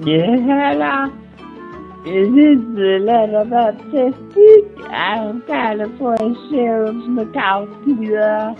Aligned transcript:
Yeah, 0.00 0.36
hello. 0.36 1.06
Is 2.06 2.30
the 2.76 2.98
letter 3.02 3.38
about 3.38 3.76
testing? 3.90 4.86
I'm 4.90 5.42
California 5.42 6.38
Sheriff 6.48 6.94
Mikowski. 6.94 8.14
Uh, 8.14 8.54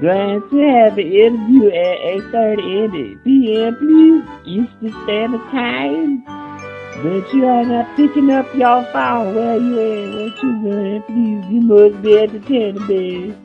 going 0.00 0.40
to 0.48 0.56
have 0.56 0.96
an 0.96 1.12
interview 1.12 1.66
at 1.68 2.32
8.30 2.32 3.22
p.m., 3.22 3.76
please. 3.76 4.24
Eastern 4.46 5.04
Standard 5.04 5.42
Time. 5.50 6.24
But 6.24 7.34
you 7.34 7.44
are 7.44 7.66
not 7.66 7.94
picking 7.94 8.30
up 8.30 8.46
your 8.54 8.82
phone. 8.90 9.34
Where 9.34 9.58
you 9.58 9.80
at? 9.80 10.14
What 10.14 10.42
you 10.42 10.62
doing? 10.62 11.02
Please, 11.02 11.52
you 11.52 11.60
must 11.60 12.02
be 12.02 12.18
at 12.18 12.32
the 12.32 12.40
tennis 12.40 12.82
bed. 12.88 13.36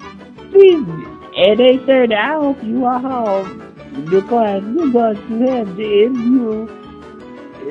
Please, 0.52 0.88
at 1.38 1.58
8.30, 1.58 2.16
I 2.16 2.34
hope 2.36 2.64
you 2.64 2.86
are 2.86 3.00
home. 3.02 3.60
Because 4.10 4.64
we're 4.64 4.92
going 4.94 5.16
to 5.18 5.52
have 5.52 5.76
the 5.76 6.04
interview 6.06 6.83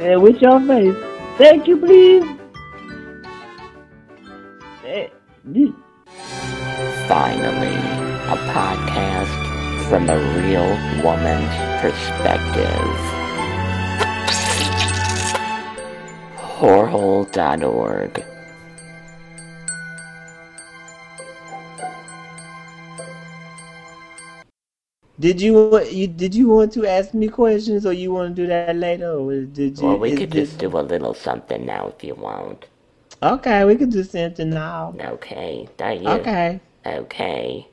uh, 0.01 0.21
with 0.21 0.41
your 0.41 0.61
face. 0.61 0.97
Thank 1.39 1.67
you, 1.67 1.77
please. 1.79 2.25
Finally, 7.09 7.77
a 8.33 8.37
podcast 8.55 9.89
from 9.89 10.09
a 10.09 10.19
real 10.39 10.69
woman's 11.05 11.55
perspective. 11.83 12.97
Whorehole.org. 16.37 18.32
Did 25.23 25.41
you, 25.41 25.81
you 25.85 26.09
did 26.09 26.35
you 26.35 26.49
want 26.49 26.73
to 26.73 26.85
ask 26.85 27.15
me 27.15 27.29
questions, 27.29 27.87
or 27.87 27.93
you 27.93 28.13
want 28.13 28.35
to 28.35 28.43
do 28.43 28.49
that 28.49 28.75
later, 28.75 29.13
or 29.13 29.43
did 29.43 29.79
you? 29.79 29.87
Well, 29.87 29.99
we 29.99 30.17
could 30.17 30.33
this- 30.33 30.49
just 30.49 30.59
do 30.59 30.77
a 30.77 30.83
little 30.83 31.15
something 31.15 31.65
now 31.65 31.93
if 31.95 32.03
you 32.03 32.17
want. 32.17 32.67
Okay, 33.23 33.65
we 33.65 33.77
could 33.77 33.91
do 33.91 34.03
something 34.03 34.51
now. 34.51 34.93
Okay, 34.99 35.69
thank 35.79 36.03
you. 36.03 36.09
Okay. 36.09 36.61
Okay. 36.85 37.69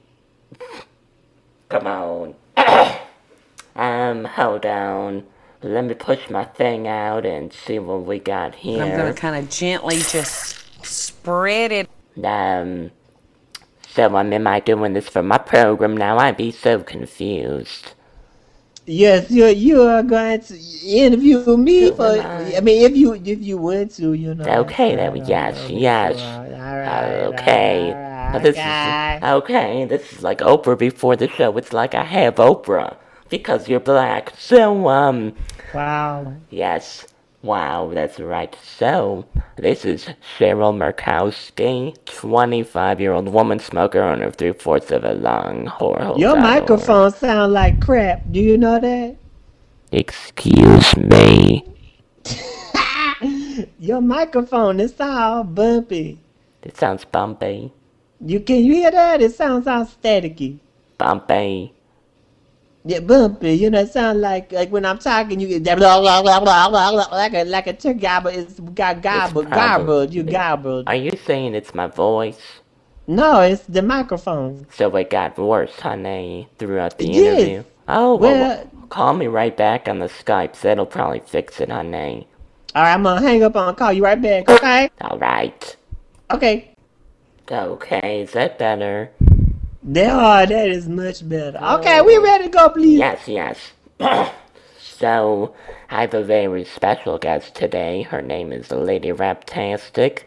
Come 1.69 1.87
on. 1.87 2.35
um, 3.75 4.25
hold 4.25 4.67
on. 4.67 5.25
Let 5.63 5.85
me 5.85 5.95
push 5.95 6.29
my 6.29 6.45
thing 6.45 6.87
out 6.87 7.25
and 7.25 7.51
see 7.51 7.79
what 7.79 8.05
we 8.05 8.19
got 8.19 8.53
here. 8.53 8.83
I'm 8.83 8.95
gonna 8.95 9.13
kind 9.15 9.43
of 9.43 9.49
gently 9.49 9.97
just 9.97 10.85
spread 10.85 11.71
it. 11.71 11.89
Um, 12.23 12.91
so 13.93 14.15
um, 14.15 14.33
am 14.33 14.47
I 14.47 14.59
doing 14.59 14.93
this 14.93 15.09
for 15.09 15.23
my 15.23 15.37
program 15.37 15.97
now? 15.97 16.17
I'd 16.17 16.37
be 16.37 16.51
so 16.51 16.81
confused. 16.83 17.93
Yes, 18.85 19.29
you 19.29 19.45
you 19.45 19.83
are 19.83 20.01
going 20.01 20.41
to 20.41 20.57
interview 20.83 21.57
me 21.57 21.81
Who 21.81 21.95
for. 21.95 22.03
I? 22.03 22.55
I 22.57 22.59
mean, 22.61 22.83
if 22.89 22.97
you 22.97 23.13
if 23.13 23.39
you 23.39 23.57
want 23.57 23.91
to, 23.97 24.13
you 24.13 24.33
know. 24.33 24.61
Okay, 24.61 24.95
there 24.95 25.11
we 25.11 25.21
yes, 25.21 25.69
yes. 25.69 26.17
Okay. 27.33 27.93
But 28.31 28.43
this 28.43 28.57
is 28.57 29.23
okay. 29.23 29.85
This 29.85 30.13
is 30.13 30.23
like 30.23 30.39
Oprah 30.39 30.77
before 30.77 31.15
the 31.15 31.27
show. 31.27 31.55
It's 31.57 31.73
like 31.73 31.93
I 31.93 32.03
have 32.03 32.35
Oprah 32.35 32.97
because 33.29 33.69
you're 33.69 33.79
black. 33.79 34.33
So 34.37 34.87
um, 34.87 35.33
Wow. 35.73 36.33
yes. 36.49 37.05
Wow, 37.41 37.91
that's 37.93 38.19
right. 38.19 38.53
So, 38.61 39.25
this 39.55 39.85
is 39.85 40.09
Cheryl 40.37 40.75
Murkowski, 40.75 41.95
25 42.05 42.99
year 42.99 43.13
old 43.13 43.29
woman 43.29 43.59
smoker, 43.59 44.01
owner 44.01 44.25
of 44.25 44.35
three 44.35 44.51
fourths 44.51 44.91
of 44.91 45.05
a 45.05 45.13
lung 45.13 45.65
whorehole. 45.67 46.19
Your 46.19 46.35
microphone 46.35 47.11
sounds 47.11 47.53
like 47.53 47.79
crap. 47.79 48.23
Do 48.29 48.41
you 48.41 48.57
know 48.57 48.77
that? 48.79 49.15
Excuse 49.91 50.97
me. 50.97 51.65
Your 53.79 54.01
microphone 54.01 54.81
it 54.81 54.99
all 54.99 55.43
bumpy. 55.43 56.19
It 56.61 56.75
sounds 56.77 57.05
bumpy. 57.05 57.73
You 58.19 58.41
can 58.41 58.65
you 58.65 58.73
hear 58.73 58.91
that? 58.91 59.21
It 59.21 59.33
sounds 59.33 59.65
all 59.65 59.85
staticky. 59.85 60.59
Bumpy. 60.97 61.73
Yeah, 62.85 63.01
bumpy. 63.01 63.53
You 63.53 63.69
know, 63.69 63.81
it 63.81 63.91
sound 63.91 64.21
like 64.21 64.51
like 64.51 64.71
when 64.71 64.85
I'm 64.85 64.99
talking, 64.99 65.39
you 65.39 65.59
get 65.59 65.77
blah 65.77 65.99
blah 65.99 66.21
blah 66.21 66.39
blah 66.39 66.69
blah 66.69 66.91
blah 66.91 67.07
like 67.11 67.33
a 67.33 67.43
like 67.43 67.67
a 67.67 67.73
turkey 67.73 67.99
gobble. 67.99 68.29
It's 68.31 68.59
got 68.59 69.01
gobbled, 69.01 69.49
probably- 69.49 69.85
gobbled. 69.85 70.13
You 70.13 70.23
gobbled. 70.23 70.87
Are 70.87 70.95
you 70.95 71.11
saying 71.25 71.55
it's 71.55 71.75
my 71.75 71.87
voice? 71.87 72.39
No, 73.05 73.41
it's 73.41 73.63
the 73.63 73.81
microphone. 73.81 74.65
So 74.71 74.95
it 74.95 75.09
got 75.09 75.37
worse, 75.37 75.77
honey, 75.79 76.47
throughout 76.57 76.97
the 76.99 77.07
Yes. 77.07 77.39
interview. 77.39 77.63
Oh, 77.87 78.15
well, 78.15 78.31
Well- 78.33 78.63
call 78.89 79.13
me 79.13 79.27
right 79.27 79.55
back 79.55 79.89
on 79.89 79.99
the 79.99 80.07
Skype. 80.07 80.59
That'll 80.61 80.85
probably 80.85 81.19
fix 81.25 81.59
it, 81.59 81.69
honey. 81.69 82.27
All 82.75 82.83
right, 82.83 82.93
I'm 82.93 83.03
gonna 83.03 83.19
hang 83.19 83.43
up 83.43 83.55
and 83.55 83.75
call 83.75 83.91
you 83.91 84.03
right 84.03 84.21
back. 84.21 84.47
Okay. 84.49 84.89
All 85.01 85.17
right. 85.17 85.75
Okay. 86.31 86.69
Okay, 87.51 88.21
is 88.21 88.31
that 88.33 88.59
better? 88.59 89.09
There 89.81 90.11
are. 90.13 90.45
That 90.45 90.69
is 90.69 90.89
much 90.89 91.27
better. 91.27 91.57
Okay, 91.57 92.01
we 92.01 92.17
ready 92.17 92.45
to 92.45 92.49
go, 92.49 92.69
please. 92.69 92.99
Yes, 92.99 93.27
yes. 93.27 93.71
so, 94.79 95.55
I 95.89 96.01
have 96.01 96.13
a 96.13 96.23
very 96.23 96.65
special 96.65 97.17
guest 97.17 97.55
today. 97.55 98.03
Her 98.03 98.21
name 98.21 98.51
is 98.51 98.71
Lady 98.71 99.09
Raptastic. 99.09 100.23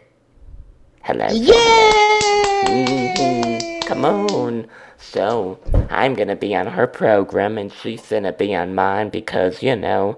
Hello. 1.03 1.27
Yay! 1.27 2.19
Mhm. 2.65 3.85
Come 3.85 4.05
on. 4.05 4.67
So, 4.97 5.59
I'm 5.89 6.15
gonna 6.15 6.35
be 6.35 6.55
on 6.55 6.67
her 6.67 6.87
program 6.87 7.57
and 7.57 7.71
she's 7.71 8.07
gonna 8.09 8.31
be 8.33 8.55
on 8.55 8.73
mine 8.73 9.09
because, 9.09 9.61
you 9.61 9.75
know, 9.75 10.17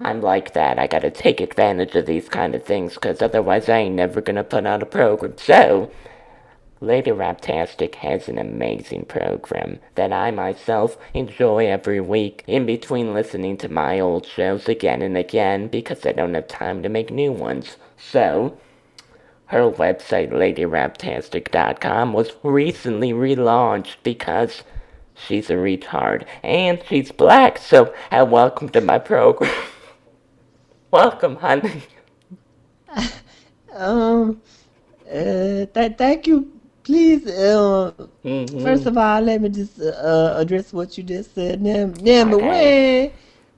I'm 0.00 0.20
like 0.20 0.52
that. 0.52 0.78
I 0.78 0.86
gotta 0.86 1.10
take 1.10 1.40
advantage 1.40 1.94
of 1.94 2.04
these 2.06 2.28
kind 2.28 2.54
of 2.54 2.64
things 2.64 2.94
because 2.94 3.22
otherwise 3.22 3.68
I 3.68 3.78
ain't 3.78 3.94
never 3.94 4.20
gonna 4.20 4.44
put 4.44 4.66
on 4.66 4.82
a 4.82 4.86
program. 4.86 5.34
So, 5.38 5.90
Lady 6.84 7.10
Raptastic 7.10 7.94
has 7.96 8.28
an 8.28 8.38
amazing 8.38 9.06
program 9.06 9.78
that 9.94 10.12
I 10.12 10.30
myself 10.30 10.98
enjoy 11.14 11.66
every 11.66 12.00
week 12.00 12.44
in 12.46 12.66
between 12.66 13.14
listening 13.14 13.56
to 13.58 13.68
my 13.70 13.98
old 13.98 14.26
shows 14.26 14.68
again 14.68 15.00
and 15.00 15.16
again 15.16 15.68
because 15.68 16.04
I 16.04 16.12
don't 16.12 16.34
have 16.34 16.46
time 16.46 16.82
to 16.82 16.90
make 16.90 17.10
new 17.10 17.32
ones. 17.32 17.78
So, 17.96 18.58
her 19.46 19.70
website, 19.70 20.30
LadyRaptastic.com, 20.30 22.12
was 22.12 22.32
recently 22.42 23.12
relaunched 23.12 23.96
because 24.02 24.62
she's 25.14 25.48
a 25.48 25.54
retard 25.54 26.26
and 26.42 26.82
she's 26.86 27.10
black. 27.12 27.56
So, 27.58 27.94
uh, 28.10 28.26
welcome 28.28 28.68
to 28.70 28.82
my 28.82 28.98
program. 28.98 29.54
welcome, 30.90 31.36
honey. 31.36 31.82
Um. 33.74 34.40
Uh. 35.10 35.66
Th- 35.66 35.96
thank 35.98 36.28
you. 36.28 36.53
Please. 36.84 37.26
Uh. 37.26 37.92
Mhm. 38.24 38.62
First 38.62 38.86
of 38.86 38.96
all, 38.98 39.20
let 39.22 39.40
me 39.42 39.48
just 39.48 39.80
uh, 39.80 40.34
address 40.38 40.72
what 40.72 40.96
you 40.98 41.04
just 41.04 41.34
said. 41.34 41.60
Num- 41.62 41.94
Number 41.94 42.36
Okay. 42.36 43.12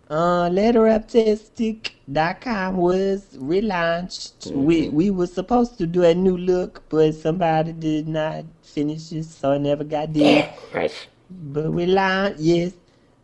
one, 0.08 0.18
uh, 0.18 0.48
LadyRaptastic.com 0.50 2.76
was 2.76 3.36
relaunched. 3.38 4.50
We 4.52 4.88
we 4.90 5.10
were 5.10 5.26
supposed 5.26 5.78
to 5.78 5.86
do 5.86 6.04
a 6.04 6.14
new 6.14 6.36
look, 6.36 6.82
but 6.88 7.14
somebody 7.14 7.72
did 7.72 8.06
not 8.08 8.44
finish 8.62 9.10
it, 9.12 9.24
so 9.24 9.52
it 9.52 9.60
never 9.60 9.84
got 9.84 10.12
done. 10.12 10.44
Right. 10.74 10.92
But 11.30 11.72
we 11.72 11.86
launched, 11.86 12.40
yes. 12.40 12.72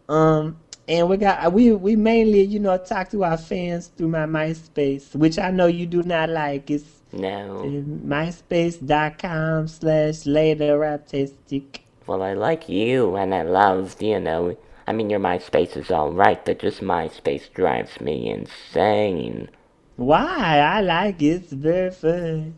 Um, 0.08 0.56
and 0.88 1.08
we 1.08 1.16
got 1.16 1.52
we 1.52 1.70
we 1.72 1.94
mainly, 1.96 2.42
you 2.42 2.58
know, 2.58 2.76
talk 2.78 3.10
to 3.10 3.22
our 3.24 3.36
fans 3.38 3.88
through 3.96 4.08
my 4.08 4.26
MySpace, 4.26 5.14
which 5.14 5.38
I 5.38 5.50
know 5.52 5.66
you 5.66 5.86
do 5.86 6.02
not 6.02 6.28
like. 6.30 6.68
It's 6.70 7.01
No. 7.12 7.62
myspace.com 8.06 9.68
slash 9.68 10.24
LadyRaptastic. 10.24 11.80
Well, 12.06 12.22
I 12.22 12.32
like 12.32 12.68
you, 12.68 13.16
and 13.16 13.34
I 13.34 13.42
love, 13.42 14.00
you 14.00 14.18
know, 14.18 14.56
I 14.86 14.92
mean, 14.92 15.10
your 15.10 15.20
MySpace 15.20 15.76
is 15.76 15.90
alright, 15.90 16.44
but 16.44 16.58
just 16.58 16.80
MySpace 16.80 17.52
drives 17.52 18.00
me 18.00 18.30
insane. 18.30 19.48
Why? 19.96 20.58
I 20.58 20.80
like 20.80 21.22
it. 21.22 21.42
It's 21.44 21.52
very 21.52 21.90
fun. 21.90 22.54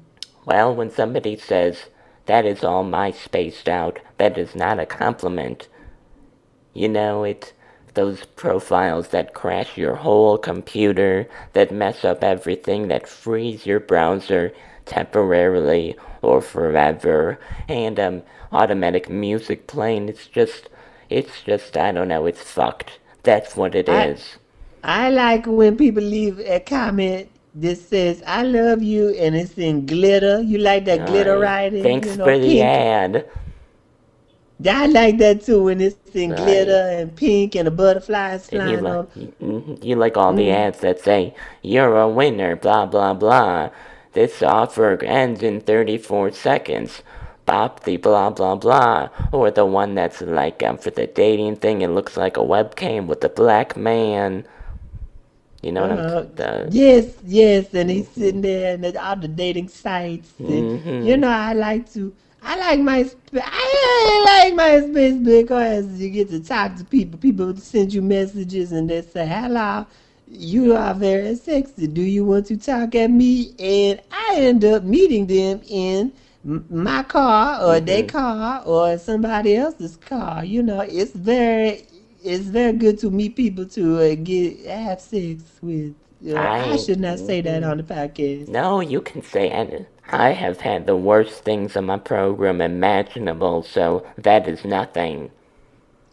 Well, 0.47 0.75
when 0.75 0.91
somebody 0.91 1.37
says, 1.37 1.87
that 2.27 2.47
is 2.47 2.65
all 2.65 2.85
MySpaced 2.85 3.69
out, 3.69 3.99
that 4.19 4.39
is 4.39 4.55
not 4.55 4.79
a 4.79 4.87
compliment. 4.87 5.69
You 6.73 6.89
know, 6.89 7.25
it's 7.25 7.53
those 7.95 8.25
profiles 8.37 9.09
that 9.09 9.35
crash 9.35 9.77
your 9.77 9.95
whole 9.95 10.37
computer, 10.39 11.29
that 11.53 11.73
mess 11.73 12.05
up 12.05 12.23
everything, 12.23 12.89
that 12.89 13.09
freeze 13.09 13.67
your 13.67 13.81
browser 13.81 14.53
temporarily 14.87 15.97
or 16.23 16.41
forever, 16.41 17.39
and, 17.69 17.99
um, 18.01 18.23
automatic 18.53 19.09
music 19.09 19.67
playing. 19.67 20.09
It's 20.09 20.27
just, 20.27 20.69
it's 21.11 21.43
just, 21.43 21.77
I 21.77 21.93
don't 21.93 22.09
know, 22.09 22.27
it's 22.27 22.43
fucked. 22.43 22.99
That's 23.23 23.57
what 23.57 23.75
it 23.75 23.89
I- 23.89 24.07
is. 24.09 24.37
I 24.83 25.09
like 25.11 25.47
when 25.47 25.77
people 25.77 26.03
leave 26.03 26.39
a 26.41 26.61
comment 26.61 27.31
that 27.55 27.77
says 27.79 28.23
"I 28.27 28.43
love 28.43 28.83
you" 28.83 29.11
and 29.15 29.35
it's 29.35 29.57
in 29.57 29.87
glitter. 29.87 30.43
You 30.43 30.59
like 30.59 30.85
that 30.85 31.07
glitter 31.07 31.39
writing? 31.39 31.83
Thanks 31.83 32.09
you 32.09 32.17
know, 32.17 32.25
for 32.25 32.37
the 32.39 32.49
pink. 32.49 32.65
ad. 32.65 33.25
I 34.67 34.87
like 34.87 35.19
that 35.19 35.43
too 35.43 35.65
when 35.65 35.81
it's 35.81 36.15
in 36.15 36.35
Right. 36.35 36.37
glitter 36.37 36.73
and 36.99 37.15
pink 37.17 37.55
and 37.57 37.67
the 37.67 37.71
butterflies 37.71 38.49
And 38.51 38.69
you 38.69 38.77
flying 38.77 38.85
like 38.85 39.01
you, 39.15 39.33
mhm, 39.43 39.85
you 39.85 39.97
like 39.97 40.17
all 40.17 40.33
the 40.35 40.51
ads 40.51 40.81
that 40.81 41.01
say 41.01 41.35
you're 41.63 41.99
a 42.01 42.09
winner, 42.09 42.57
blah 42.57 42.87
blah 42.87 43.15
blah. 43.15 43.71
This 44.13 44.43
offer 44.43 45.03
ends 45.05 45.43
in 45.43 45.61
34 45.61 46.33
seconds. 46.33 47.03
Bop 47.47 47.85
the 47.85 47.97
blah 47.99 48.31
blah 48.31 48.57
blah, 48.57 49.11
or 49.33 49.51
the 49.51 49.67
one 49.67 49.95
that's 49.95 50.23
like 50.23 50.63
um, 50.63 50.79
for 50.79 50.91
the 50.91 51.07
dating 51.07 51.57
thing. 51.57 51.83
It 51.83 51.89
looks 51.91 52.17
like 52.17 52.37
a 52.37 52.41
webcam 52.41 53.07
with 53.07 53.25
a 53.25 53.29
black 53.31 53.77
man. 53.77 54.47
You 55.63 55.73
know 55.73 55.83
what 55.83 55.93
Uh, 55.93 56.21
I'm 56.21 56.35
the 56.37 56.73
yes, 56.73 57.07
yes, 57.25 57.75
and 57.75 57.91
he's 57.91 58.09
sitting 58.09 58.43
there 58.43 58.75
and 58.75 58.97
all 58.97 59.17
the 59.17 59.29
dating 59.29 59.69
sites. 59.69 60.33
And, 60.49 60.71
Mhm. 60.71 61.05
You 61.05 61.17
know, 61.17 61.29
I 61.29 61.53
like 61.55 61.93
to. 61.95 62.15
I 62.45 62.57
like 62.59 62.81
my. 62.81 63.09
I 63.35 64.51
like 64.51 64.55
MySpace 64.55 65.25
because 65.25 66.01
you 66.01 66.11
get 66.11 66.29
to 66.31 66.41
talk 66.41 66.77
to 66.77 66.85
people. 66.85 67.19
People 67.19 67.57
send 67.57 67.93
you 67.93 68.03
messages 68.03 68.73
and 68.73 68.89
they 68.91 69.03
say, 69.03 69.27
"Hello, 69.27 69.87
you 70.29 70.75
are 70.77 70.95
very 70.95 71.35
sexy. 71.37 71.87
Do 71.87 72.03
you 72.03 72.25
want 72.25 72.47
to 72.47 72.57
talk 72.57 72.95
at 72.95 73.11
me?" 73.11 73.55
And 73.59 74.01
I 74.11 74.37
end 74.37 74.65
up 74.65 74.83
meeting 74.85 75.27
them 75.27 75.61
in 75.69 76.13
my 76.71 77.03
car 77.05 77.63
or 77.65 77.81
their 77.81 78.03
Mhm. 78.03 78.09
car 78.09 78.63
or 78.67 78.99
somebody 78.99 79.57
else's 79.57 79.97
car. 79.97 80.45
You 80.45 80.63
know, 80.63 80.81
it's 80.81 81.13
very. 81.13 81.87
It's 82.23 82.45
very 82.47 82.73
good 82.73 82.99
to 83.01 83.11
meet 83.11 83.37
people 83.37 83.67
to 83.67 83.99
uh, 83.99 84.15
get 84.15 84.65
have 84.67 85.01
sex 85.01 85.43
with. 85.63 85.95
Uh, 86.27 86.35
I, 86.37 86.73
I- 86.73 86.77
should 86.77 87.01
not 87.01 87.19
say 87.19 87.43
that 87.43 87.63
on 87.63 87.77
the 87.79 87.83
podcast. 87.83 88.49
No, 88.49 88.81
you 88.81 89.01
can 89.03 89.23
say 89.23 89.49
any. 89.51 89.85
I 90.11 90.31
have 90.31 90.61
had 90.61 90.87
the 90.87 90.97
worst 90.97 91.45
things 91.45 91.77
on 91.77 91.87
my 91.87 91.99
program 91.99 92.61
imaginable, 92.61 93.63
so 93.63 94.07
that 94.19 94.47
is 94.49 94.65
nothing. 94.65 95.31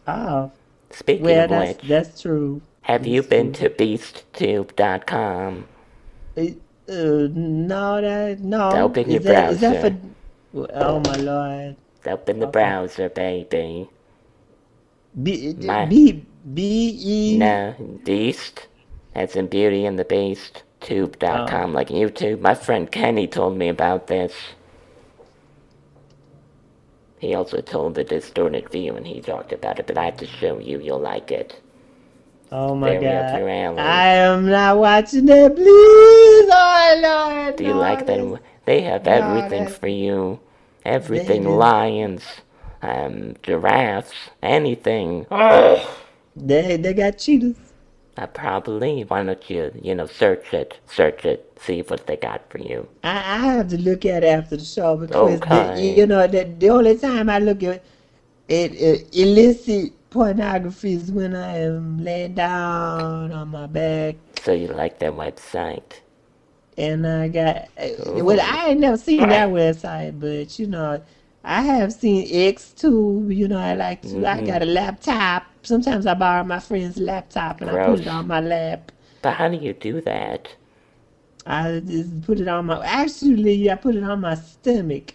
Oh, 0.06 0.50
Speaking 0.90 1.24
well, 1.24 1.44
of 1.44 1.50
that's 1.50 1.78
which, 1.78 1.88
that's 1.88 2.20
true. 2.22 2.60
have 2.82 3.06
you 3.06 3.22
that's 3.22 3.30
been 3.30 3.52
to 3.54 3.70
beasttube.com? 3.70 5.66
It, 6.36 6.56
uh, 6.88 7.28
no, 7.32 8.00
that 8.00 8.40
no. 8.40 8.70
Open 8.72 9.04
is 9.06 9.12
your 9.12 9.20
that, 9.34 9.52
is 9.52 9.60
that 9.60 9.80
browser. 9.80 9.96
for? 10.52 10.68
Oh 10.74 11.00
my 11.00 11.16
lord. 11.16 11.76
Open 12.06 12.40
the 12.40 12.46
Okay. 12.46 12.52
browser, 12.52 13.08
baby. 13.08 13.88
B 15.22 15.54
My- 15.60 15.86
B 15.86 16.24
B 16.54 16.98
E. 17.00 17.38
No, 17.38 17.74
Beast, 18.04 18.66
as 19.14 19.36
in 19.36 19.46
Beauty 19.46 19.84
and 19.86 19.98
the 19.98 20.04
Beast. 20.04 20.62
Tube.com, 20.82 21.72
like 21.72 21.88
YouTube. 21.88 22.40
My 22.40 22.54
friend 22.54 22.90
Kenny 22.90 23.26
told 23.26 23.56
me 23.56 23.68
about 23.68 24.06
this. 24.06 24.32
He 27.18 27.34
also 27.34 27.60
told 27.60 27.94
the 27.94 28.02
distorted 28.02 28.68
view 28.70 28.96
and 28.96 29.06
he 29.06 29.20
talked 29.20 29.52
about 29.52 29.78
it, 29.78 29.86
but 29.86 29.96
I 29.96 30.06
have 30.06 30.16
to 30.16 30.26
show 30.26 30.58
you, 30.58 30.80
you'll 30.80 30.98
like 30.98 31.30
it. 31.30 31.60
Oh 32.50 32.74
my 32.74 32.98
Very 32.98 33.04
god. 33.04 33.78
I 33.78 34.08
am 34.08 34.46
not 34.50 34.76
watching 34.78 35.26
that. 35.26 35.54
Please, 35.54 36.50
oh 36.52 37.00
lord. 37.02 37.56
Do 37.56 37.64
you 37.64 37.70
no, 37.70 37.78
like 37.78 38.06
them? 38.06 38.38
They 38.66 38.82
have 38.82 39.06
no, 39.06 39.12
everything 39.12 39.68
for 39.68 39.86
you. 39.86 40.40
Everything, 40.84 41.44
lions, 41.44 42.24
um, 42.82 43.36
giraffes, 43.42 44.12
anything. 44.42 45.26
They 46.36 46.76
they 46.76 46.92
got 46.92 47.18
cheetahs. 47.18 47.71
I 48.16 48.26
probably. 48.26 49.02
Why 49.02 49.24
don't 49.24 49.50
you, 49.50 49.72
you 49.82 49.94
know, 49.94 50.06
search 50.06 50.54
it, 50.54 50.80
search 50.86 51.24
it, 51.24 51.52
see 51.60 51.82
what 51.82 52.06
they 52.06 52.16
got 52.16 52.50
for 52.50 52.58
you. 52.58 52.88
I, 53.04 53.16
I 53.16 53.38
have 53.38 53.68
to 53.68 53.78
look 53.78 54.04
at 54.06 54.24
it 54.24 54.28
after 54.28 54.56
the 54.56 54.64
show 54.64 54.96
because 54.96 55.40
the, 55.42 55.72
you 55.76 56.06
know 56.06 56.26
the, 56.26 56.44
the 56.44 56.70
only 56.70 56.98
time 56.98 57.30
I 57.30 57.38
look 57.38 57.62
at 57.62 57.84
it, 58.48 58.74
it 58.74 59.16
illicit 59.16 59.92
pornography 60.10 60.94
is 60.94 61.10
when 61.12 61.34
I 61.36 61.58
am 61.58 62.04
laying 62.04 62.34
down 62.34 63.32
on 63.32 63.48
my 63.48 63.66
back 63.66 64.16
So 64.42 64.52
you 64.52 64.68
like 64.68 64.98
that 65.00 65.12
website? 65.12 66.00
and 66.76 67.06
I 67.06 67.28
got 67.28 67.68
uh, 67.78 68.24
well 68.24 68.40
I 68.40 68.70
ain't 68.70 68.80
never 68.80 68.96
seen 68.96 69.28
that 69.28 69.48
website 69.48 70.18
but 70.20 70.58
you 70.58 70.66
know 70.66 71.02
I 71.44 71.62
have 71.62 71.92
seen 71.92 72.26
X 72.30 72.72
too 72.72 73.26
you 73.30 73.48
know 73.48 73.58
I 73.58 73.74
like 73.74 74.02
to 74.10 74.26
I 74.26 74.40
Mhm. 74.40 74.46
got 74.46 74.62
a 74.62 74.66
laptop 74.66 75.44
sometimes 75.62 76.06
I 76.06 76.14
borrow 76.14 76.44
my 76.44 76.60
friend's 76.60 76.98
laptop 76.98 77.60
and 77.60 77.70
I 77.70 77.76
put 77.76 78.00
it 78.00 78.08
on 78.08 78.26
my 78.26 78.40
lap 78.40 78.92
But 79.22 79.34
how 79.34 79.48
do 79.48 79.56
you 79.56 79.72
do 79.72 80.00
that? 80.02 80.56
I 81.46 81.80
just 81.84 82.22
put 82.22 82.40
it 82.40 82.48
on 82.48 82.66
my. 82.66 82.84
Actually, 82.84 83.70
I 83.70 83.74
put 83.76 83.94
it 83.96 84.02
on 84.04 84.20
my 84.20 84.34
stomach, 84.34 85.14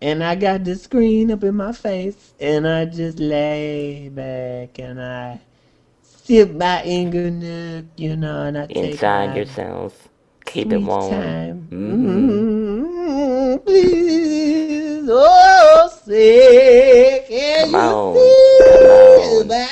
and 0.00 0.22
I 0.22 0.34
got 0.34 0.64
the 0.64 0.76
screen 0.76 1.30
up 1.30 1.42
in 1.44 1.56
my 1.56 1.72
face, 1.72 2.34
and 2.40 2.66
I 2.66 2.84
just 2.86 3.18
lay 3.18 4.08
back 4.08 4.78
and 4.78 5.00
I 5.00 5.40
sip 6.02 6.52
my 6.52 6.82
Inglenook, 6.84 7.86
you 7.96 8.16
know, 8.16 8.42
and 8.44 8.58
I 8.58 8.66
take 8.66 9.02
Inside 9.02 9.36
yourself. 9.36 10.08
Keep 10.44 10.72
it 10.72 10.82
warm. 10.82 11.10
time. 11.10 11.68
Mhm. 11.70 12.46
Mm, 13.58 13.64
please, 13.64 14.45
oh, 15.08 16.00
say, 16.04 17.24
can 17.28 17.70
Come 17.70 18.14
you 18.14 18.20
see 18.20 19.48
the 19.48 19.68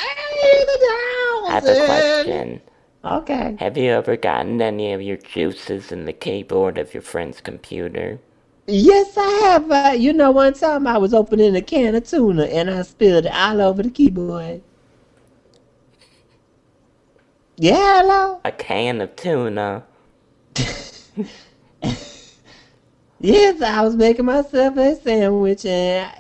I 1.47 1.53
have 1.53 1.65
a 1.65 1.87
question. 1.87 2.61
Okay. 3.05 3.57
Have 3.59 3.77
you 3.77 3.91
ever 3.91 4.17
gotten 4.17 4.63
any 4.63 4.93
of 4.93 5.03
your 5.03 5.19
juices 5.19 5.93
in 5.93 6.07
the 6.07 6.13
keyboard 6.13 6.79
of 6.79 6.95
your 6.95 7.03
friend's 7.03 7.41
computer? 7.41 8.19
Yes, 8.67 9.17
I 9.19 9.29
have. 9.43 9.71
Uh, 9.71 9.93
you 9.97 10.13
know, 10.13 10.31
one 10.31 10.55
time 10.55 10.87
I 10.87 10.97
was 10.97 11.13
opening 11.13 11.55
a 11.55 11.61
can 11.61 11.95
of 11.95 12.09
tuna 12.09 12.45
and 12.45 12.71
I 12.71 12.81
spilled 12.83 13.27
it 13.27 13.33
all 13.35 13.61
over 13.61 13.83
the 13.83 13.91
keyboard. 13.91 14.63
Yeah, 17.57 18.03
hello. 18.03 18.41
A 18.45 18.53
can 18.53 19.01
of 19.03 19.15
tuna. 19.17 19.85
Yes, 23.25 23.63
I 23.63 23.83
was 23.83 23.97
making 23.97 24.27
myself 24.27 24.77
a 24.77 24.97
sandwich 24.97 25.65
and 25.67 26.13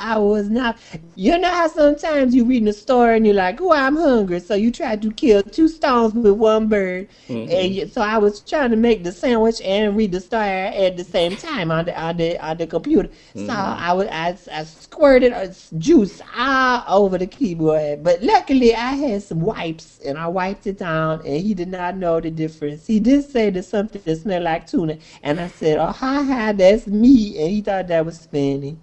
I, 0.00 0.18
was 0.18 0.50
not. 0.50 0.78
You 1.16 1.38
know 1.38 1.50
how 1.50 1.68
sometimes 1.68 2.34
you 2.34 2.44
read 2.46 2.62
in 2.62 2.68
a 2.68 2.72
story 2.72 3.16
and 3.16 3.26
you're 3.26 3.34
like, 3.36 3.60
"Oh, 3.60 3.72
I'm 3.72 3.96
hungry," 3.96 4.40
so 4.40 4.54
you 4.54 4.72
try 4.72 4.96
to 4.96 5.12
kill 5.12 5.42
two 5.42 5.68
stones 5.68 6.14
with 6.14 6.34
one 6.34 6.68
bird. 6.68 7.08
Mhm. 7.28 7.52
And 7.52 7.74
you, 7.74 7.88
so 7.88 8.02
I 8.02 8.18
was 8.18 8.40
trying 8.40 8.70
to 8.70 8.76
make 8.76 9.04
the 9.04 9.12
sandwich 9.12 9.60
and 9.62 9.96
read 9.96 10.12
the 10.12 10.20
story 10.20 10.42
at 10.48 10.96
the 10.96 11.04
same 11.04 11.36
time 11.36 11.70
on 11.70 11.86
the 11.86 12.00
on 12.00 12.16
the 12.18 12.38
on 12.44 12.58
the 12.58 12.66
computer. 12.66 13.10
So 13.34 13.52
I 13.52 13.92
was 13.94 14.08
I, 14.10 14.36
I 14.52 14.64
squirted 14.64 15.32
uh, 15.32 15.48
juice 15.78 16.22
all 16.36 16.84
over 16.88 17.18
the 17.18 17.26
keyboard. 17.26 18.02
But 18.04 18.22
luckily 18.22 18.74
I 18.74 18.92
had 18.94 19.22
some 19.22 19.40
wipes 19.40 20.00
and 20.04 20.18
I 20.18 20.28
wiped 20.28 20.66
it 20.66 20.78
down 20.78 21.20
and 21.26 21.42
he 21.42 21.54
did 21.54 21.68
not 21.68 21.96
know 21.96 22.20
the 22.20 22.30
difference. 22.30 22.86
He 22.86 23.00
did 23.00 23.24
say 23.30 23.50
there's 23.50 23.68
something 23.68 24.02
that 24.04 24.16
smelled 24.16 24.44
like 24.44 24.66
tuna 24.66 24.98
and 25.22 25.40
I 25.40 25.48
said, 25.48 25.78
"Oh, 25.78 25.92
hi 25.92 26.22
hi, 26.24 26.52
that's 26.52 26.86
me," 26.86 27.38
and 27.38 27.50
he 27.50 27.62
thought 27.62 27.88
that 27.88 28.06
was 28.06 28.26
funny. 28.26 28.78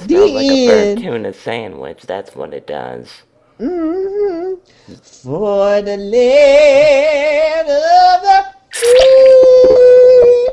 The 0.00 0.06
Smells 0.06 0.30
like 0.32 0.50
a 0.50 0.66
burnt 0.66 0.98
tuna 1.00 1.32
sandwich. 1.32 2.02
That's 2.02 2.34
what 2.34 2.54
it 2.54 2.66
does. 2.66 3.08
hmm 3.58 4.54
For 5.02 5.82
the 5.82 5.96
land 5.96 7.68
of 7.68 8.22
the 8.22 8.44
free. 8.72 10.48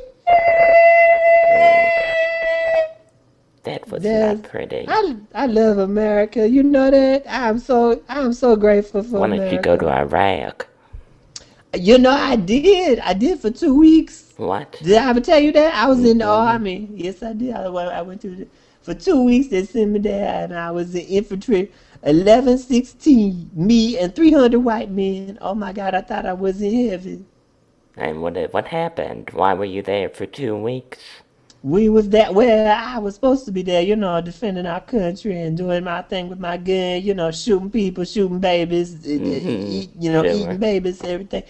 That 3.63 3.89
was 3.91 4.03
There's- 4.03 4.37
not 4.37 4.49
pretty. 4.49 4.85
I, 4.87 5.15
I 5.35 5.45
love 5.45 5.77
America. 5.77 6.47
You 6.47 6.63
know 6.63 6.89
that. 6.89 7.23
I'm 7.27 7.59
so 7.59 8.01
I'm 8.07 8.31
so 8.33 8.55
grateful 8.55 9.03
for 9.03 9.19
Why 9.19 9.27
don't 9.27 9.33
America. 9.39 9.55
you 9.55 9.61
go 9.61 9.75
to 9.77 9.87
Iraq? 9.89 10.67
You 11.77 11.97
know 11.97 12.11
I 12.11 12.37
did. 12.37 12.99
I 12.99 13.13
did 13.13 13.39
for 13.39 13.51
two 13.51 13.75
weeks. 13.77 14.33
What? 14.37 14.77
Did 14.81 14.97
I 14.97 15.09
ever 15.09 15.19
tell 15.19 15.39
you 15.39 15.51
that? 15.51 15.73
I 15.75 15.87
was 15.87 16.03
in 16.05 16.19
the 16.19 16.25
army. 16.25 16.87
Yes, 16.93 17.21
I 17.21 17.33
did. 17.33 17.53
I, 17.53 17.67
went- 17.67 17.91
I 17.91 18.01
went 18.01 18.21
to 18.21 18.29
the, 18.29 18.47
for 18.87 18.95
two 18.95 19.21
weeks. 19.23 19.49
They 19.49 19.65
sent 19.65 19.91
me 19.91 19.99
there, 19.99 20.45
and 20.45 20.55
I 20.55 20.71
was 20.71 20.95
in 20.95 21.01
infantry. 21.01 21.71
Eleven 22.03 22.57
sixteen, 22.57 23.51
me 23.53 23.97
and 23.99 24.15
three 24.15 24.31
hundred 24.31 24.59
white 24.61 24.91
men. 24.91 25.37
Oh 25.41 25.55
my 25.55 25.73
God! 25.73 25.93
I 25.93 26.01
thought 26.01 26.25
I 26.25 26.33
was 26.33 26.61
in 26.61 26.89
heaven. 26.89 27.27
And 27.97 28.21
what 28.21 28.35
what 28.53 28.67
happened? 28.69 29.31
Why 29.33 29.53
were 29.53 29.65
you 29.65 29.81
there 29.83 30.09
for 30.09 30.25
two 30.25 30.55
weeks? 30.57 30.99
We 31.63 31.89
was 31.89 32.09
that 32.09 32.33
well. 32.35 32.73
I 32.77 32.99
was 32.99 33.15
supposed 33.15 33.45
to 33.45 33.51
be 33.51 33.63
there, 33.63 33.81
you 33.81 33.95
know, 33.97 34.21
defending 34.21 34.67
our 34.67 34.81
country 34.81 35.41
and 35.41 35.57
doing 35.57 35.83
my 35.83 36.03
thing 36.03 36.29
with 36.29 36.39
my 36.39 36.57
gun, 36.57 37.01
you 37.03 37.13
know, 37.13 37.31
shooting 37.31 37.71
people, 37.71 38.05
shooting 38.05 38.39
babies, 38.39 38.95
mm-hmm. 38.95 39.67
eat, 39.67 39.91
you 39.99 40.11
know, 40.11 40.23
Sure. 40.23 40.31
eating 40.31 40.57
babies, 40.59 41.03
everything. 41.03 41.43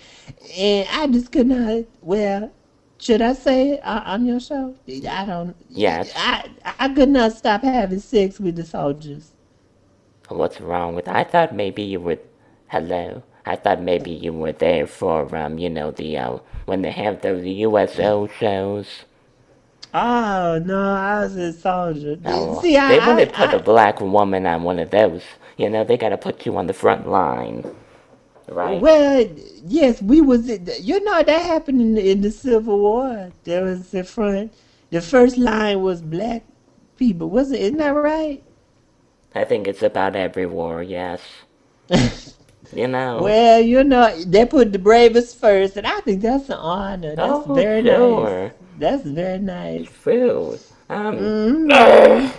And 0.57 0.87
I 0.91 1.07
just 1.07 1.31
could 1.31 1.47
not. 1.47 1.85
Well, 2.01 2.51
should 2.99 3.21
I 3.21 3.33
say 3.33 3.71
it 3.73 3.81
on 3.85 4.25
your 4.25 4.39
show? 4.39 4.75
I 4.87 5.25
don't. 5.25 5.55
Yes. 5.69 6.11
I 6.15 6.49
I 6.79 6.89
could 6.93 7.09
not 7.09 7.33
stop 7.33 7.61
having 7.63 7.99
sex 7.99 8.39
with 8.39 8.55
the 8.55 8.65
soldiers. 8.65 9.31
What's 10.29 10.59
wrong 10.59 10.95
with? 10.95 11.07
I 11.07 11.23
thought 11.23 11.55
maybe 11.55 11.83
you 11.83 11.99
were. 11.99 12.17
Hello. 12.67 13.23
I 13.45 13.55
thought 13.55 13.81
maybe 13.81 14.11
you 14.11 14.33
were 14.33 14.51
there 14.51 14.85
for 14.87 15.33
um, 15.35 15.57
you 15.57 15.69
know, 15.69 15.91
the 15.91 16.17
uh, 16.17 16.37
when 16.65 16.81
they 16.81 16.91
have 16.91 17.21
those 17.21 17.45
USO 17.45 18.27
shows. 18.27 18.87
Oh 19.93 20.61
no, 20.65 20.93
I 20.93 21.21
was 21.21 21.35
a 21.37 21.53
soldier. 21.53 22.17
No, 22.17 22.59
See, 22.61 22.75
I, 22.77 22.89
they 22.89 22.99
I, 22.99 23.07
wouldn't 23.07 23.33
put 23.33 23.49
I- 23.49 23.53
a 23.55 23.59
black 23.63 24.01
woman 24.01 24.45
on 24.45 24.63
one 24.63 24.79
of 24.79 24.89
those. 24.89 25.23
You 25.55 25.69
know, 25.69 25.83
they 25.85 25.97
gotta 25.97 26.17
put 26.17 26.45
you 26.45 26.57
on 26.57 26.67
the 26.67 26.73
front 26.73 27.07
line. 27.07 27.63
Right? 28.47 28.81
Well, 28.81 29.27
yes, 29.65 30.01
we 30.01 30.21
was. 30.21 30.47
You 30.81 31.03
know 31.03 31.21
that 31.21 31.41
happened 31.41 31.81
in 31.81 31.95
the, 31.95 32.11
in 32.11 32.21
the 32.21 32.31
Civil 32.31 32.79
War. 32.79 33.31
There 33.43 33.63
was 33.63 33.89
the 33.91 34.03
front. 34.03 34.53
The 34.89 35.01
first 35.01 35.37
line 35.37 35.81
was 35.81 36.01
black 36.01 36.43
people. 36.95 37.29
Was 37.29 37.51
it? 37.51 37.59
Isn't 37.59 37.77
that 37.77 37.89
right? 37.89 38.41
I 39.35 39.43
think 39.43 39.67
it's 39.67 39.83
about 39.83 40.15
every 40.15 40.45
war, 40.45 40.81
yes. 40.81 41.21
You 42.73 42.87
know. 42.87 43.21
well, 43.21 43.61
you 43.61 43.81
know 43.81 44.13
they 44.23 44.45
put 44.45 44.73
the 44.73 44.79
bravest 44.79 45.39
first, 45.39 45.77
and 45.77 45.87
I 45.87 46.01
think 46.01 46.21
that's 46.21 46.49
an 46.49 46.57
honor. 46.57 47.15
That's 47.15 47.47
oh, 47.47 47.53
very 47.53 47.81
nice. 47.81 47.95
sure. 47.95 48.53
That's 48.77 49.03
very 49.03 49.39
nice. 49.39 49.87
True. 50.03 50.59
Um, 50.89 51.17
Mm. 51.17 52.33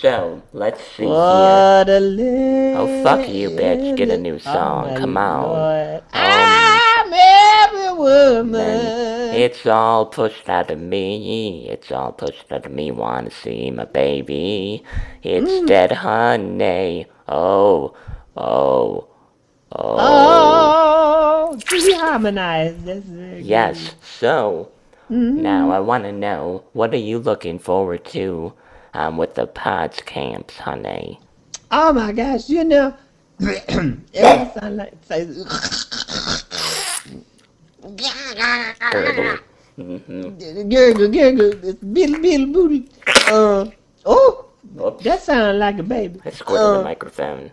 So, 0.00 0.42
let's 0.52 0.80
see 0.96 1.04
here. 1.04 1.12
What 1.12 1.88
little. 1.88 2.72
Oh, 2.78 3.02
fuck 3.02 3.28
you, 3.28 3.50
bitch. 3.50 3.96
Get 3.96 4.10
a 4.10 4.18
new 4.18 4.38
song. 4.38 4.90
Oh, 4.90 4.96
Come 4.98 5.16
on. 5.16 6.02
I'm 6.12 7.12
every 7.12 7.92
woman. 7.92 8.92
It's 9.32 9.66
all 9.66 10.06
pushed 10.06 10.48
out 10.48 10.70
of 10.70 10.78
me. 10.78 11.68
It's 11.68 11.90
all 11.90 12.12
pushed 12.12 12.50
out 12.52 12.66
of 12.66 12.72
me. 12.72 12.90
Wanna 12.90 13.30
see 13.30 13.70
my 13.70 13.84
baby? 13.84 14.82
It's 15.22 15.50
Mm. 15.62 15.66
dead, 15.66 15.92
honey. 15.92 17.06
Oh, 17.28 17.94
oh, 18.36 19.08
oh. 19.72 19.96
Oh, 19.98 21.58
see, 21.68 21.88
you 21.92 21.98
harmonize. 21.98 22.74
That's 22.84 23.00
very 23.06 23.36
good. 23.36 23.46
Yes. 23.46 23.94
So 24.02 24.68
Mhm. 25.10 25.36
now 25.36 25.70
I 25.70 25.80
want 25.80 26.04
to 26.04 26.12
know 26.12 26.64
what 26.72 26.92
are 26.94 26.98
you 27.10 27.18
looking 27.18 27.58
forward 27.58 28.04
to 28.06 28.52
um, 28.96 29.16
with 29.18 29.34
the 29.34 29.46
pods 29.46 30.00
camps, 30.02 30.56
honey? 30.58 31.20
Oh 31.70 31.92
my 31.92 32.12
gosh, 32.12 32.48
you 32.48 32.64
know, 32.64 32.94
it 33.40 34.54
sound 34.54 34.76
like 34.76 34.92
say, 35.04 35.26
Gurgle. 37.82 39.38
Mm-hmm. 39.78 40.68
gurgle, 40.70 41.08
gurgle, 41.08 41.52
it's 41.68 41.78
bill, 41.84 42.20
bill, 42.22 42.46
booty. 42.46 42.88
Uh, 43.28 43.66
oh, 44.06 44.46
Whoops. 44.74 45.04
that 45.04 45.22
sounded 45.22 45.58
like 45.58 45.78
a 45.78 45.82
baby. 45.82 46.18
I 46.24 46.30
squirted 46.30 46.64
Uh, 46.66 46.78
the 46.78 46.84
microphone. 46.84 47.52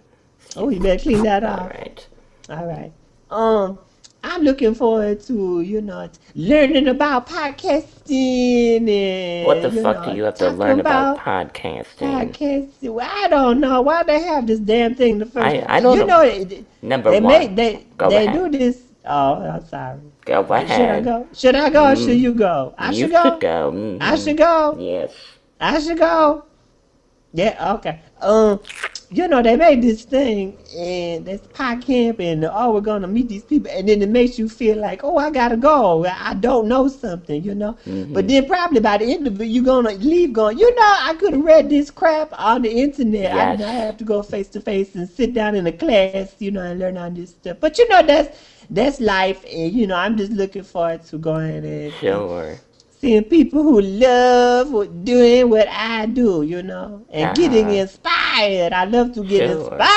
Oh, 0.55 0.69
you 0.69 0.79
better 0.79 1.01
clean 1.03 1.23
that 1.23 1.43
All 1.43 1.59
off. 1.59 1.69
right. 1.71 2.07
All 2.49 2.65
right. 2.65 2.91
Um, 3.29 3.77
I'm 4.25 4.41
looking 4.43 4.73
forward 4.73 5.21
to 5.23 5.61
you 5.61 5.81
know 5.81 6.09
learning 6.33 6.87
about 6.87 7.27
podcasting 7.27 8.87
and 8.89 9.45
What 9.45 9.61
the 9.61 9.71
fuck 9.81 10.05
know, 10.05 10.11
do 10.11 10.17
you 10.17 10.23
have 10.23 10.35
to 10.35 10.49
learn 10.51 10.79
about, 10.79 11.17
podcasting? 11.17 11.85
podcasting. 12.31 12.93
Well, 12.93 13.09
I 13.11 13.27
don't 13.27 13.59
know 13.59 13.81
why 13.81 14.03
they 14.03 14.21
have 14.21 14.47
this 14.47 14.59
damn 14.59 14.95
thing. 14.95 15.19
The 15.19 15.25
first, 15.25 15.45
I- 15.45 15.65
I 15.67 15.79
don't 15.81 15.97
you 15.97 16.05
know. 16.05 16.23
know, 16.23 16.63
Number 16.81 17.11
they 17.11 17.19
one. 17.19 17.33
make 17.39 17.55
they 17.55 17.85
Go 17.97 18.09
they 18.09 18.27
ahead. 18.27 18.51
do 18.51 18.57
this. 18.57 18.81
Oh, 19.05 19.33
I'm 19.43 19.65
sorry. 19.67 19.99
Go 20.25 20.41
Should 20.45 20.69
I 20.71 21.01
go? 21.01 21.27
Should 21.33 21.55
I 21.55 21.69
go 21.69 21.83
or 21.83 21.95
Mm. 21.95 22.05
should 22.05 22.17
you 22.17 22.33
go? 22.33 22.73
I 22.77 22.91
you 22.91 23.01
should 23.01 23.11
go. 23.11 23.23
should 23.23 23.39
go. 23.41 23.71
mhm. 23.75 23.97
I 23.99 24.15
should 24.15 24.37
go. 24.37 24.77
Yes. 24.79 25.11
I 25.59 25.79
should 25.81 25.97
go. 25.97 26.45
Yeah, 27.33 27.73
okay. 27.75 27.99
Um, 28.21 28.61
you 29.15 29.27
know 29.27 29.41
they 29.41 29.55
made 29.55 29.81
this 29.81 30.03
thing 30.03 30.57
and 30.77 31.25
that's 31.25 31.45
pod 31.47 31.81
camp 31.81 32.19
and 32.19 32.45
oh 32.45 32.71
we're 32.73 32.81
gonna 32.81 33.07
meet 33.07 33.27
these 33.29 33.43
people 33.43 33.71
and 33.71 33.87
then 33.87 34.01
it 34.01 34.09
makes 34.09 34.37
you 34.39 34.47
feel 34.49 34.77
like 34.77 35.03
oh 35.03 35.17
I 35.17 35.29
gotta 35.31 35.57
go 35.57 36.05
I 36.05 36.33
don't 36.33 36.67
know 36.67 36.87
something 36.87 37.43
you 37.43 37.53
know 37.55 37.77
Mhm. 37.85 38.13
but 38.13 38.27
then 38.27 38.45
probably 38.45 38.79
by 38.79 38.97
the 38.97 39.05
end 39.05 39.27
of 39.27 39.39
it 39.41 39.45
you're 39.45 39.63
gonna 39.63 39.91
leave 39.91 40.33
going 40.33 40.57
you 40.57 40.73
know 40.75 40.95
I 41.01 41.13
could 41.19 41.33
have 41.33 41.43
read 41.43 41.69
this 41.69 41.91
crap 41.91 42.29
on 42.39 42.61
the 42.63 42.71
internet 42.71 43.31
I 43.33 43.45
Yes. 43.45 43.57
did 43.57 43.59
not 43.59 43.73
have 43.75 43.97
to 43.97 44.03
go 44.03 44.21
face 44.23 44.49
to 44.49 44.61
face 44.61 44.95
and 44.95 45.07
sit 45.09 45.33
down 45.33 45.55
in 45.55 45.67
a 45.67 45.71
class 45.71 46.35
you 46.39 46.51
know 46.51 46.61
and 46.61 46.79
learn 46.79 46.97
all 46.97 47.11
this 47.11 47.31
stuff 47.31 47.57
but 47.59 47.77
you 47.77 47.87
know 47.89 48.01
that's 48.03 48.37
that's 48.69 48.99
life 48.99 49.43
and 49.51 49.73
you 49.73 49.87
know 49.87 49.95
I'm 49.95 50.17
just 50.17 50.31
looking 50.31 50.63
forward 50.63 51.03
to 51.05 51.17
going 51.17 51.65
and 51.65 51.93
Sure. 51.93 52.57
Seeing 53.03 53.23
people 53.25 53.61
who 53.63 53.81
love 53.81 54.71
doing 55.03 55.49
what 55.49 55.67
I 55.67 56.05
do, 56.05 56.41
you 56.41 56.63
know, 56.63 57.03
and 57.11 57.35
getting 57.35 57.67
Uh-huh. 57.67 57.83
inspired. 57.83 58.71
I 58.71 58.85
love 58.85 59.11
to 59.15 59.23
get 59.25 59.43
Sure. 59.43 59.59
inspired. 59.59 59.89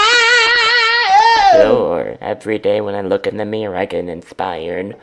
Sure. 1.52 2.18
Every 2.20 2.58
day 2.58 2.80
when 2.80 2.96
I 2.96 3.02
look 3.02 3.28
in 3.28 3.36
the 3.36 3.44
mirror, 3.44 3.76
I 3.76 3.84
get 3.86 4.08
inspired. 4.08 4.96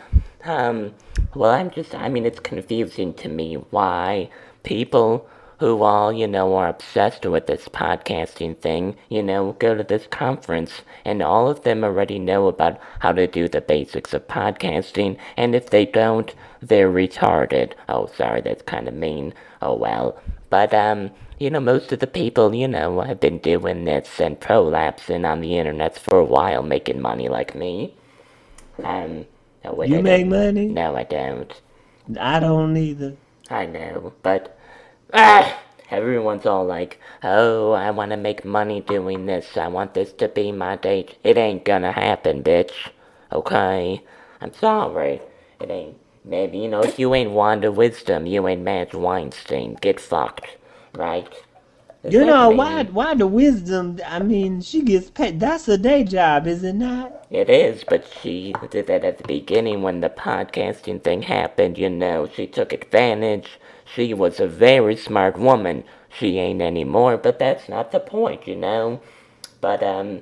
Um, 0.43 0.91
well, 1.33 1.51
I'm 1.51 1.72
just, 1.72 1.95
I 1.95 2.10
mean, 2.10 2.25
it's 2.25 2.41
confusing 2.41 3.13
to 3.24 3.29
me 3.29 3.55
why 3.69 4.27
people 4.63 5.25
who 5.63 5.82
all, 5.82 6.12
you 6.12 6.27
know, 6.27 6.55
are 6.55 6.67
obsessed 6.67 7.25
with 7.25 7.48
this 7.48 7.70
podcasting 7.70 8.58
thing, 8.60 8.98
you 9.08 9.24
know, 9.24 9.53
go 9.60 9.74
to 9.74 9.82
this 9.82 10.05
conference 10.08 10.82
and 11.05 11.22
all 11.24 11.48
of 11.50 11.63
them 11.63 11.86
already 11.86 12.20
know 12.20 12.50
about 12.50 12.77
how 13.00 13.13
to 13.13 13.25
do 13.27 13.48
the 13.48 13.62
basics 13.62 14.13
of 14.13 14.27
podcasting, 14.27 15.17
and 15.38 15.55
if 15.55 15.70
they 15.70 15.86
don't, 15.86 16.36
they're 16.62 16.91
retarded. 16.91 17.72
Oh, 17.88 18.08
sorry, 18.08 18.41
that's 18.41 18.62
kind 18.63 18.89
of 18.89 18.93
mean. 18.93 19.34
Oh, 19.62 19.74
well. 19.75 20.22
But, 20.50 20.74
um, 20.74 21.12
you 21.39 21.50
know, 21.50 21.62
most 21.62 21.93
of 21.93 22.00
the 22.00 22.08
people, 22.08 22.53
you 22.53 22.67
know, 22.67 23.00
have 23.00 23.22
been 23.22 23.38
doing 23.38 23.86
this 23.86 24.20
and 24.20 24.38
prolapsing 24.38 25.25
on 25.25 25.39
the 25.39 25.58
internet 25.58 25.98
for 25.98 26.20
a 26.20 26.25
while, 26.25 26.62
making 26.62 27.00
money 27.01 27.29
like 27.29 27.55
me. 27.55 27.96
Um, 28.84 29.25
oh, 29.63 29.75
wait, 29.75 29.89
You 29.91 30.00
I 30.00 30.01
make 30.01 30.22
don't- 30.24 30.29
money? 30.29 30.65
No, 30.65 30.98
I 30.98 31.03
don't. 31.03 31.53
I 32.20 32.41
don't 32.41 32.75
either. 32.75 33.15
I 33.50 33.65
know, 33.65 34.12
but 34.24 34.58
ah, 35.13 35.60
everyone's 35.89 36.46
all 36.46 36.65
like, 36.65 37.00
"Oh, 37.24 37.72
I 37.72 37.91
want 37.91 38.12
to 38.12 38.17
make 38.17 38.43
money 38.46 38.82
doing 38.82 39.25
this. 39.25 39.58
I 39.58 39.67
want 39.67 39.93
this 39.93 40.12
to 40.13 40.27
be 40.27 40.51
my 40.51 40.75
date." 40.75 41.17
It 41.24 41.38
ain't 41.38 41.65
gonna 41.65 41.91
happen, 41.91 42.43
bitch. 42.43 42.72
Okay, 43.32 44.01
I'm 44.41 44.53
sorry. 44.53 45.22
It 45.60 45.70
ain't. 45.70 45.98
Maybe 46.25 46.58
you 46.60 46.70
know 46.70 46.82
if 46.82 46.98
you 47.00 47.13
ain't 47.13 47.32
Wanda 47.32 47.72
Wisdom, 47.72 48.25
you 48.25 48.48
ain't 48.48 48.62
Madge 48.62 48.93
Weinstein. 48.93 49.75
Get 49.82 50.00
fucked, 50.00 50.58
right? 50.96 51.27
Does 52.03 52.13
You 52.13 52.25
know 52.25 52.50
mean- 52.50 52.58
why? 52.58 52.84
Why 52.84 53.13
the 53.15 53.27
wisdom? 53.27 54.00
I 54.05 54.20
mean, 54.20 54.62
she 54.62 54.82
gets 54.82 55.10
paid. 55.10 55.39
That's 55.39 55.67
a 55.70 55.77
day 55.77 56.03
job, 56.03 56.48
is 56.48 56.63
it 56.63 56.74
not? 56.75 57.25
It 57.29 57.50
is, 57.50 57.84
but 57.86 58.05
she 58.22 58.53
did 58.72 58.88
that 58.88 59.05
at 59.05 59.17
the 59.20 59.24
beginning 59.27 59.82
when 59.84 60.01
the 60.01 60.10
podcasting 60.10 61.01
thing 61.01 61.22
happened, 61.22 61.77
you 61.77 61.89
know. 61.89 62.29
She 62.36 62.46
took 62.46 62.74
advantage. 62.74 63.58
She 63.94 64.14
was 64.14 64.40
a 64.40 64.48
very 64.48 64.96
smart 64.96 65.38
woman. 65.38 65.84
She 66.10 66.40
ain't 66.40 66.62
anymore, 66.62 67.18
but 67.18 67.40
that's 67.40 67.70
not 67.70 67.92
the 67.92 68.00
point, 68.00 68.48
you 68.48 68.56
know. 68.56 69.02
But, 69.62 69.84
um, 69.84 70.22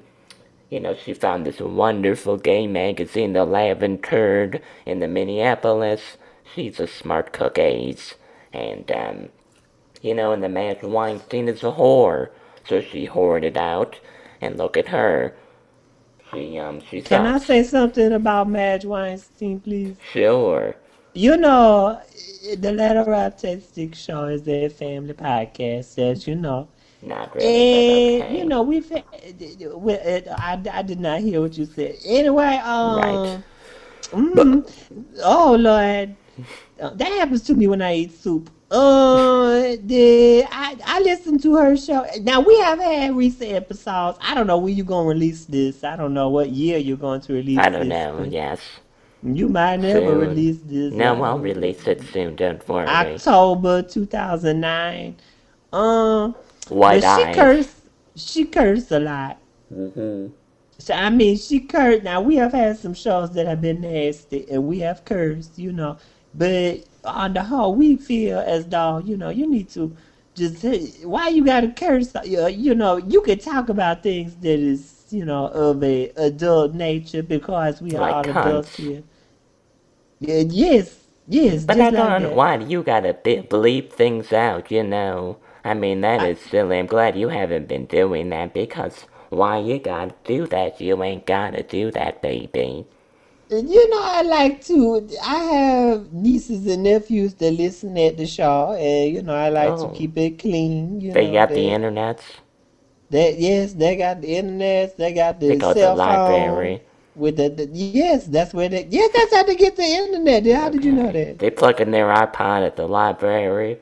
you 0.69 0.79
know, 0.79 0.95
she 0.95 1.13
found 1.13 1.45
this 1.45 1.59
wonderful 1.59 2.37
gay 2.37 2.67
magazine, 2.67 3.33
The 3.33 3.45
Lavin 3.45 3.99
in 4.85 4.99
the 4.99 5.07
Minneapolis. 5.07 6.17
She's 6.53 6.79
a 6.79 6.87
smart 6.87 7.31
cookies. 7.31 8.15
And, 8.51 8.91
um, 8.91 9.29
you 10.01 10.13
know, 10.15 10.33
and 10.33 10.43
the 10.43 10.49
Madge 10.49 10.83
Weinstein 10.83 11.47
is 11.47 11.63
a 11.63 11.71
whore. 11.71 12.29
So 12.67 12.81
she 12.81 13.07
whored 13.07 13.43
it 13.43 13.57
out. 13.57 13.99
And 14.41 14.57
look 14.57 14.75
at 14.75 14.87
her. 14.89 15.35
She, 16.31 16.57
um, 16.57 16.81
she 16.81 17.01
Can 17.01 17.25
I 17.25 17.37
say 17.37 17.63
something 17.63 18.11
about 18.11 18.49
Madge 18.49 18.85
Weinstein, 18.85 19.59
please? 19.59 19.95
Sure. 20.11 20.75
You 21.13 21.37
know, 21.37 22.01
the 22.57 22.71
Lady 22.71 22.93
Raptastic 22.99 23.95
Show 23.95 24.25
is 24.25 24.47
a 24.47 24.69
family 24.69 25.13
podcast, 25.13 25.97
as 25.99 26.25
you 26.27 26.35
know. 26.35 26.67
Not 27.01 27.35
really, 27.35 28.21
And 28.21 28.23
okay. 28.23 28.37
you 28.37 28.45
know, 28.45 28.61
we've 28.61 28.89
we- 28.89 29.93
I, 29.97 30.61
I 30.71 30.81
did 30.83 30.99
not 30.99 31.19
hear 31.21 31.41
what 31.41 31.57
you 31.57 31.65
said. 31.65 31.95
Anyway, 32.05 32.55
um, 32.63 32.95
Right. 32.97 33.43
mhm. 34.11 34.65
oh 35.23 35.55
Lord, 35.59 36.15
Uh, 36.81 36.89
that 36.95 37.11
happens 37.13 37.43
to 37.43 37.53
me 37.55 37.67
when 37.67 37.81
I 37.81 37.95
eat 37.95 38.11
soup. 38.13 38.49
Uh, 38.71 39.75
the 39.83 40.43
I 40.49 40.77
I 40.85 40.99
listen 41.01 41.37
to 41.39 41.55
her 41.57 41.75
show. 41.77 42.05
Now 42.21 42.39
we 42.41 42.57
have 42.59 42.79
had 42.79 43.15
recent 43.15 43.51
episodes. 43.51 44.17
I 44.21 44.33
don't 44.33 44.47
know 44.47 44.57
when 44.57 44.75
you're 44.75 44.85
gonna 44.85 45.07
release 45.09 45.45
this. 45.45 45.83
I 45.83 45.95
don't 45.97 46.13
know 46.13 46.29
what 46.29 46.49
year 46.51 46.77
you're 46.77 46.97
going 46.97 47.21
to 47.21 47.33
release. 47.33 47.57
This. 47.57 47.65
I 47.65 47.69
don't 47.69 47.89
this. 47.89 47.89
know, 47.89 48.23
yes. 48.29 48.61
You 49.23 49.49
might 49.49 49.77
never 49.77 50.15
Soon. 50.15 50.19
release 50.19 50.59
this. 50.61 50.99
No, 50.99 51.21
uh, 51.21 51.23
I'll 51.23 51.39
release 51.39 51.87
it 51.87 52.01
soon, 52.03 52.35
don't 52.35 52.67
worry. 52.67 53.21
October 53.21 53.81
2009. 53.83 55.15
Um. 55.71 56.35
White 56.69 57.01
but 57.01 57.03
she 57.03 57.25
cursed. 57.25 57.75
She 58.15 58.45
cursed 58.45 58.91
a 58.91 58.99
lot. 58.99 59.37
hmm 59.69 60.27
So 60.77 60.93
I 60.93 61.09
mean, 61.09 61.37
she 61.37 61.59
cursed. 61.61 62.03
Now 62.03 62.21
we 62.21 62.35
have 62.37 62.53
had 62.53 62.77
some 62.77 62.93
shows 62.93 63.31
that 63.33 63.45
have 63.47 63.61
been 63.61 63.81
nasty, 63.81 64.49
and 64.49 64.65
we 64.67 64.79
have 64.79 65.05
cursed, 65.05 65.57
you 65.59 65.71
know. 65.71 65.97
But 66.33 66.85
on 67.03 67.33
the 67.33 67.43
whole, 67.43 67.75
we 67.75 67.95
feel 67.97 68.39
as 68.39 68.65
though 68.67 68.99
you 68.99 69.17
know 69.17 69.29
you 69.29 69.47
need 69.49 69.69
to 69.71 69.95
just 70.35 70.63
why 71.05 71.29
you 71.29 71.45
gotta 71.45 71.71
curse. 71.71 72.13
You 72.25 72.47
you 72.47 72.75
know, 72.75 72.97
you 72.97 73.21
can 73.21 73.39
talk 73.39 73.69
about 73.69 74.03
things 74.03 74.35
that 74.37 74.59
is 74.59 75.05
you 75.11 75.25
know 75.25 75.47
of 75.47 75.83
a 75.83 76.09
adult 76.17 76.73
nature 76.73 77.23
because 77.23 77.81
we 77.81 77.95
are 77.95 78.01
Like 78.01 78.11
all 78.11 78.23
cunts. 78.23 78.35
adults 78.39 78.75
here. 78.77 79.03
Yes, 80.21 81.07
Yes, 81.27 81.67
But 81.67 81.81
I 81.81 81.91
like 81.91 81.91
don't. 81.91 82.19
that. 82.19 82.35
Why 82.35 82.57
do 82.57 82.65
you 82.67 82.83
gotta 82.83 83.13
bleep 83.15 83.91
things 83.93 84.33
out? 84.33 84.71
You 84.71 84.83
know. 84.83 85.37
I 85.65 85.73
mean, 85.75 86.01
that 86.01 86.23
is 86.23 86.39
silly. 86.41 86.79
I'm 86.79 86.87
glad 86.87 87.17
you 87.17 87.29
haven't 87.29 87.67
been 87.67 87.85
doing 87.87 88.29
that 88.31 88.53
because 88.53 89.05
why 89.29 89.59
you 89.59 89.79
gotta 89.79 90.15
do 90.25 90.47
that? 90.47 90.81
You 90.81 91.03
ain't 91.03 91.25
gotta 91.25 91.63
do 91.63 91.91
that, 91.91 92.21
baby. 92.21 92.87
You 93.49 93.89
know, 93.91 94.01
I 94.03 94.23
like 94.23 94.63
to. 94.65 95.09
I 95.23 95.35
have 95.55 96.13
nieces 96.13 96.67
and 96.67 96.83
nephews 96.83 97.35
that 97.35 97.51
listen 97.53 97.97
at 97.97 98.17
the 98.17 98.27
show, 98.27 98.73
and 98.73 99.13
you 99.13 99.23
know, 99.23 99.35
I 99.35 99.49
like 99.49 99.77
Oh. 99.77 99.77
to 99.77 99.89
keep 99.89 100.17
it 100.17 100.39
clean. 100.39 101.01
You 101.01 101.15
They 101.15 101.15
know, 101.15 101.31
got 101.31 101.49
they, 101.49 101.55
the 101.55 101.67
internets. 101.67 102.23
They, 103.09 103.37
yes, 103.37 103.73
they 103.73 103.95
got 103.97 104.21
the 104.21 104.35
internet. 104.37 104.97
They 104.97 105.13
got 105.13 105.39
the 105.39 105.47
They 105.47 105.55
go 105.57 105.73
to 105.73 105.79
the 105.87 105.91
cell 105.91 105.97
phone 105.97 105.97
library. 105.97 106.83
With 107.15 107.37
the, 107.37 107.49
the. 107.49 107.65
Yes, 107.71 108.17
that's 108.17 108.53
where 108.53 108.69
they. 108.69 108.87
Yes, 108.89 109.11
that's 109.13 109.23
how 109.35 109.43
they 109.43 109.55
get 109.55 109.75
the 109.75 109.83
internet. 109.83 110.45
How 110.45 110.69
did 110.69 110.83
you 110.83 110.91
know 110.93 111.11
that? 111.11 111.39
They 111.39 111.49
plug 111.49 111.79
in 111.81 111.91
their 111.91 112.07
iPod 112.07 112.65
at 112.65 112.75
the 112.75 112.87
library. 112.87 113.79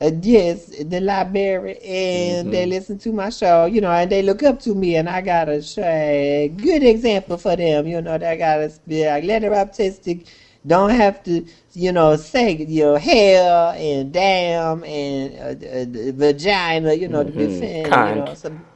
Uh, 0.00 0.10
yes, 0.22 0.66
the 0.84 1.00
library, 1.00 1.78
and 1.82 2.50
they 2.52 2.66
listen 2.66 2.98
to 2.98 3.12
my 3.12 3.30
show, 3.30 3.64
you 3.66 3.80
know, 3.80 3.90
and 3.90 4.10
they 4.10 4.22
look 4.22 4.42
up 4.42 4.60
to 4.60 4.74
me, 4.74 4.96
and 4.96 5.08
I 5.08 5.20
gotta 5.22 5.62
show 5.62 5.82
a 5.82 6.48
good 6.56 6.82
example 6.82 7.36
for 7.38 7.56
them, 7.56 7.86
you 7.86 8.00
know. 8.02 8.18
They 8.18 8.36
gotta 8.36 8.72
be 8.86 9.06
like 9.06 9.24
Lady 9.24 9.46
Raptastic, 9.46 10.26
don't 10.66 10.90
have 10.90 11.22
to, 11.24 11.46
you 11.72 11.92
know, 11.92 12.16
say 12.16 12.56
your 12.56 12.98
hair 12.98 13.74
and 13.76 14.12
damn 14.12 14.84
and 14.84 15.34
uh, 15.62 15.66
uh, 15.68 16.12
vagina, 16.12 16.92
you 16.94 17.08
know, 17.08 17.24
to 17.24 17.32
be 17.32 17.48
Mhm. 17.48 17.48
fan, 17.48 18.04
you 18.04 18.12
know. 18.12 18.34
Some, 18.34 18.66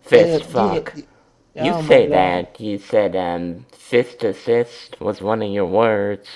Fist 0.00 0.42
yeah, 0.54 0.80
fuck. 0.80 0.94
yeah, 0.94 1.02
You 1.58 1.72
oh 1.72 1.82
say 1.82 2.08
that. 2.08 2.60
You 2.60 2.78
said 2.78 3.16
um 3.16 3.66
fist 3.72 4.24
assist 4.24 5.00
was 5.00 5.22
one 5.22 5.42
of 5.42 5.50
your 5.50 5.66
words. 5.66 6.28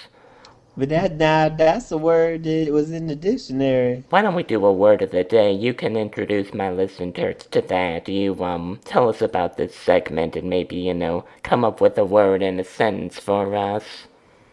But 0.77 0.91
that 0.91 1.17
now 1.17 1.49
that's 1.51 1.93
a 1.93 1.99
word 1.99 2.45
that 2.45 2.69
was 2.73 2.91
in 2.93 3.07
the 3.09 3.17
dictionary. 3.17 4.05
Why 4.11 4.23
don't 4.23 4.37
we 4.37 4.45
do 4.45 4.65
a 4.67 4.73
word 4.73 5.03
of 5.03 5.11
the 5.13 5.25
day? 5.25 5.53
You 5.53 5.75
can 5.75 5.97
introduce 5.97 6.55
my 6.55 6.71
listeners 6.71 7.45
to 7.51 7.61
that. 7.63 8.09
You 8.09 8.43
um 8.45 8.81
tell 8.85 9.09
us 9.09 9.23
about 9.23 9.57
this 9.59 9.75
segment 9.75 10.37
and 10.37 10.51
maybe 10.51 10.77
you 10.77 10.95
know 10.95 11.25
come 11.43 11.65
up 11.65 11.81
with 11.81 11.99
a 11.99 12.05
word 12.05 12.43
and 12.43 12.61
a 12.61 12.65
sentence 12.65 13.19
for 13.19 13.55
us. 13.57 14.07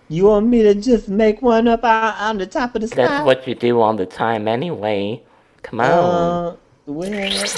You 0.09 0.25
want 0.25 0.47
me 0.47 0.63
to 0.63 0.75
just 0.75 1.09
make 1.09 1.41
one 1.41 1.67
up 1.67 1.83
on, 1.83 2.13
on 2.15 2.37
the 2.37 2.47
top 2.47 2.75
of 2.75 2.81
the 2.81 2.87
That's 2.95 3.19
what 3.25 3.47
you 3.47 3.55
do 3.55 3.81
all 3.81 3.95
the 3.95 4.05
time 4.05 4.47
anyway. 4.47 5.23
Come 5.63 5.81
on. 5.81 6.41
Uh, 6.41 6.55
well, 6.85 7.09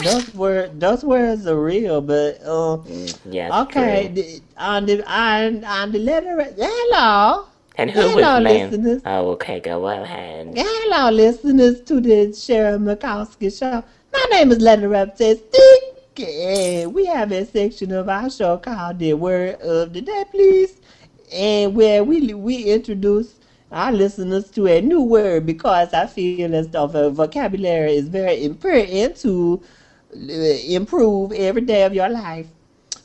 those 0.03 0.34
words, 0.36 0.74
those 0.77 1.03
words 1.03 1.48
are 1.48 1.60
real, 1.60 2.01
but 2.01 2.39
uh, 2.46 2.77
yes. 3.25 3.51
okay. 3.63 4.12
true. 4.13 4.39
On 4.58 4.86
the 4.86 5.03
on 5.12 5.63
on 5.63 5.91
the 5.91 6.00
letter, 6.00 6.53
hello, 6.58 7.48
And 7.75 7.89
who 7.89 8.01
hello, 8.01 8.36
was 8.36 8.44
listeners. 8.44 9.01
Oh, 9.05 9.32
okay. 9.32 9.60
Go 9.60 9.88
ahead. 9.88 10.53
hello, 10.55 11.10
listeners 11.10 11.82
to 11.82 12.00
the 12.00 12.34
Sharon 12.34 12.82
Mikowski 12.82 13.58
show. 13.58 13.84
My 14.13 14.25
name 14.32 14.51
is 14.51 14.60
Lady 14.60 14.84
Raptastic, 14.84 16.20
and 16.20 16.94
we 16.94 17.05
have 17.08 17.32
a 17.32 17.46
section 17.46 17.91
of 17.94 18.08
our 18.08 18.29
show 18.29 18.58
called 18.58 19.00
the 19.00 19.13
Word 19.15 19.60
of 19.62 19.91
the 19.94 20.01
Day, 20.01 20.24
please, 20.29 20.79
and 21.34 21.75
where 21.75 22.03
we 22.03 22.34
we 22.34 22.65
introduce 22.65 23.34
our 23.72 23.91
listeners 23.91 24.50
to 24.51 24.67
a 24.67 24.81
new 24.81 25.01
word 25.01 25.45
because 25.45 25.93
I 25.93 26.05
feel 26.07 26.53
as 26.55 26.67
though 26.69 26.88
vocabulary 26.88 27.95
is 27.95 28.07
very 28.07 28.43
important 28.43 29.17
to 29.17 29.62
uh, 30.15 30.19
improve 30.19 31.31
every 31.34 31.62
day 31.62 31.84
of 31.84 31.93
your 31.93 32.10
life. 32.10 32.48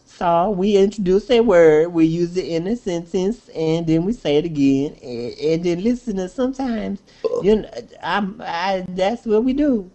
So 0.05 0.51
we 0.51 0.77
introduce 0.77 1.31
a 1.31 1.41
word, 1.41 1.95
we 1.95 2.05
use 2.05 2.37
it 2.37 2.45
in 2.47 2.67
a 2.67 2.77
sentence, 2.77 3.49
and 3.51 3.87
then 3.87 4.05
we 4.05 4.13
say 4.13 4.37
it 4.37 4.45
again. 4.45 4.97
And, 5.03 5.39
and 5.39 5.65
then 5.65 5.83
listeners, 5.83 6.35
sometimes, 6.35 7.01
you 7.43 7.57
know, 7.57 7.71
I'm, 8.03 8.41
I, 8.45 8.85
that's 8.89 9.25
what 9.25 9.45
we 9.45 9.55
do. 9.55 9.91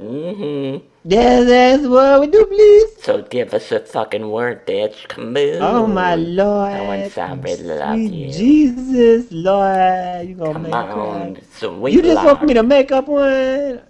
Mm-hmm. 0.00 0.86
That, 1.06 1.44
that's 1.44 1.86
what 1.86 2.20
we 2.22 2.28
do, 2.28 2.46
please. 2.46 2.90
So 2.98 3.22
give 3.22 3.54
us 3.54 3.72
a 3.72 3.80
fucking 3.80 4.30
word, 4.30 4.66
bitch. 4.66 5.08
Come 5.08 5.36
on. 5.36 5.36
Oh 5.60 5.86
my 5.86 6.16
Lord, 6.16 6.72
I 6.72 6.82
want 6.82 7.06
to 7.06 7.56
love 7.62 8.08
sweet 8.08 8.10
you. 8.10 8.28
Jesus, 8.32 9.32
Lord, 9.32 10.28
you 10.28 10.34
gonna 10.36 10.54
Come 10.54 10.62
make 10.62 10.74
on. 10.74 10.90
cry. 10.90 11.36
Sweet 11.52 11.94
You 11.94 12.02
just 12.02 12.22
want 12.24 12.42
me 12.42 12.54
to 12.54 12.62
make 12.64 12.92
up 12.92 13.08
one? 13.08 13.82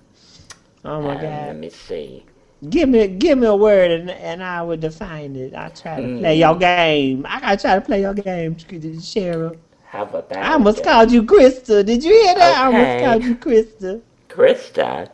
Oh 0.85 1.03
my 1.03 1.17
Um, 1.17 1.47
Let 1.47 1.57
me 1.57 1.71
see. 1.71 2.27
Give 2.71 2.89
me 2.89 3.09
give 3.09 3.39
me 3.39 3.47
a 3.47 3.57
word 3.57 3.91
and, 3.93 4.11
and 4.11 4.43
I 4.43 4.63
will 4.63 4.77
define 4.79 5.37
it. 5.37 5.55
I 5.55 5.69
try 5.71 6.01
to 6.01 6.09
play 6.09 6.39
Hmm. 6.39 6.41
your 6.41 6.57
game. 6.57 7.27
I 7.29 7.41
gotta 7.41 7.57
try 7.59 7.75
to 7.77 7.83
play 7.83 8.01
your 8.03 8.15
game, 8.15 8.57
Cheryl. 8.57 9.59
How 9.87 10.03
about 10.05 10.29
that? 10.31 10.45
I 10.45 10.55
almost 10.55 10.85
called 10.85 11.13
you 11.13 11.25
Krista. 11.25 11.85
Did 11.87 12.05
you 12.05 12.13
hear 12.13 12.35
that? 12.37 12.59
I 12.63 12.67
Okay. 12.67 12.67
almost 12.67 12.99
called 12.99 13.25
you 13.25 13.37
Krista. 13.37 14.03
Krista. 14.29 15.11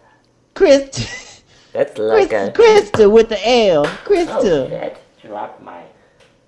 Krista. 0.54 1.28
That's 1.72 1.96
like 1.98 2.32
a. 2.32 2.50
Krista 2.52 3.10
with 3.10 3.28
the 3.28 3.40
L. 3.48 3.86
Oh 3.86 3.98
Krista. 4.04 4.68
shit! 4.68 4.98
Dropped 5.22 5.62
my 5.62 5.82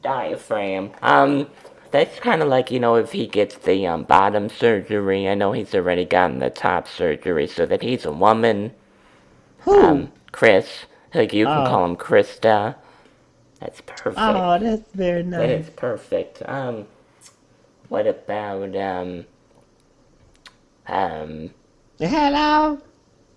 diaphragm. 0.02 0.92
Um, 1.02 1.48
that's 1.90 2.18
kind 2.18 2.42
of 2.42 2.48
like 2.48 2.70
you 2.70 2.78
know 2.80 2.96
if 2.96 3.12
he 3.12 3.26
gets 3.26 3.56
the 3.56 3.87
um 3.87 4.04
bottom 4.04 4.48
surgery. 4.48 5.28
I 5.28 5.34
know 5.34 5.52
he's 5.52 5.74
already 5.74 6.04
gotten 6.04 6.40
the 6.40 6.50
top 6.50 6.87
surgery, 6.88 7.46
so 7.46 7.64
that 7.66 7.82
he's 7.82 8.04
a 8.04 8.12
woman. 8.12 8.72
Who? 9.60 9.80
Um, 9.82 10.12
Chris. 10.32 10.84
Like 11.14 11.32
you 11.32 11.46
can 11.46 11.66
Oh. 11.66 11.70
call 11.70 11.84
him 11.84 11.96
Krista. 11.96 12.74
That's 13.60 13.80
perfect. 13.82 14.16
oh, 14.18 14.58
that's 14.58 14.90
very 14.92 15.22
nice. 15.22 15.40
That 15.40 15.50
is 15.50 15.70
perfect. 15.70 16.42
Um, 16.44 16.87
what 17.88 18.06
about 18.06 18.76
um, 18.76 19.24
um, 20.88 21.50
Hello? 21.98 22.78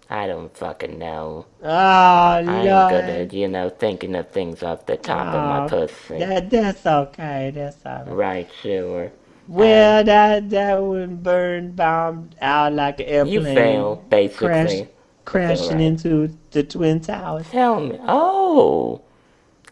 I 0.10 0.26
don't 0.28 0.56
fucking 0.56 0.98
know. 0.98 1.46
Oh, 1.62 1.68
I 1.68 2.40
ain't 2.40 2.90
good 2.90 3.10
at 3.10 3.34
you 3.34 3.48
know 3.48 3.70
thinking 3.70 4.16
of 4.16 4.30
things 4.30 4.64
off 4.64 4.86
the 4.86 4.96
top 4.96 5.28
of 5.28 5.34
my 5.34 5.66
Oh, 5.66 5.68
pussy. 5.68 6.20
That, 6.20 6.50
that's 6.50 6.86
okay. 6.86 7.52
That's 7.54 7.86
all 7.86 8.06
right. 8.06 8.16
Right, 8.16 8.50
sure. 8.62 9.12
Well, 9.50 10.04
that 10.04 10.50
that 10.50 10.82
would 10.82 11.24
burn 11.24 11.72
bombed 11.72 12.36
out 12.42 12.74
like 12.74 13.00
an 13.00 13.06
airplane. 13.06 13.34
You 13.34 13.44
fail, 13.44 13.96
basically. 14.10 14.48
Crash, 14.48 14.88
crashing 15.26 15.78
right. 15.78 15.82
into 15.82 16.38
the 16.52 16.64
Twin 16.64 17.02
Towers. 17.02 17.50
Tell 17.50 17.82
me. 17.82 18.00
Oh, 18.08 19.02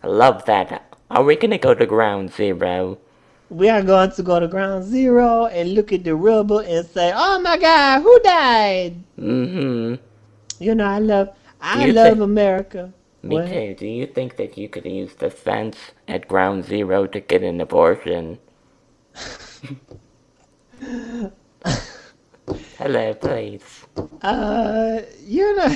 I 0.03 0.07
love 0.07 0.45
that. 0.45 0.97
Are 1.09 1.23
we 1.23 1.35
gonna 1.37 1.57
go 1.57 1.73
to 1.73 1.85
ground 1.85 2.33
zero? 2.33 2.97
We 3.49 3.69
are 3.69 3.83
going 3.83 4.11
to 4.11 4.23
go 4.23 4.39
to 4.39 4.47
ground 4.47 4.85
zero 4.85 5.45
and 5.45 5.75
look 5.75 5.93
at 5.93 6.03
the 6.03 6.15
rubble 6.15 6.59
and 6.59 6.85
say, 6.87 7.13
"Oh 7.15 7.39
my 7.39 7.57
God, 7.57 8.01
who 8.01 8.19
died?" 8.19 9.03
Mm-hmm. 9.19 9.95
You 10.59 10.75
know, 10.75 10.85
I 10.85 10.99
love, 10.99 11.29
I 11.61 11.87
love 11.87 12.21
America. 12.21 12.93
Me 13.21 13.39
What? 13.39 13.41
too. 13.41 13.73
Do 13.73 13.87
you 13.87 14.05
think 14.05 14.37
that 14.37 14.57
you 14.57 14.69
could 14.69 14.85
use 14.85 15.15
the 15.15 15.29
fence 15.29 15.91
at 16.07 16.27
ground 16.27 16.65
zero 16.65 17.05
to 17.07 17.19
get 17.19 17.43
an 17.43 17.59
abortion? 17.59 18.39
Hello, 22.77 23.13
please. 23.13 23.85
Uh, 24.21 25.01
you 25.25 25.55
know, 25.55 25.75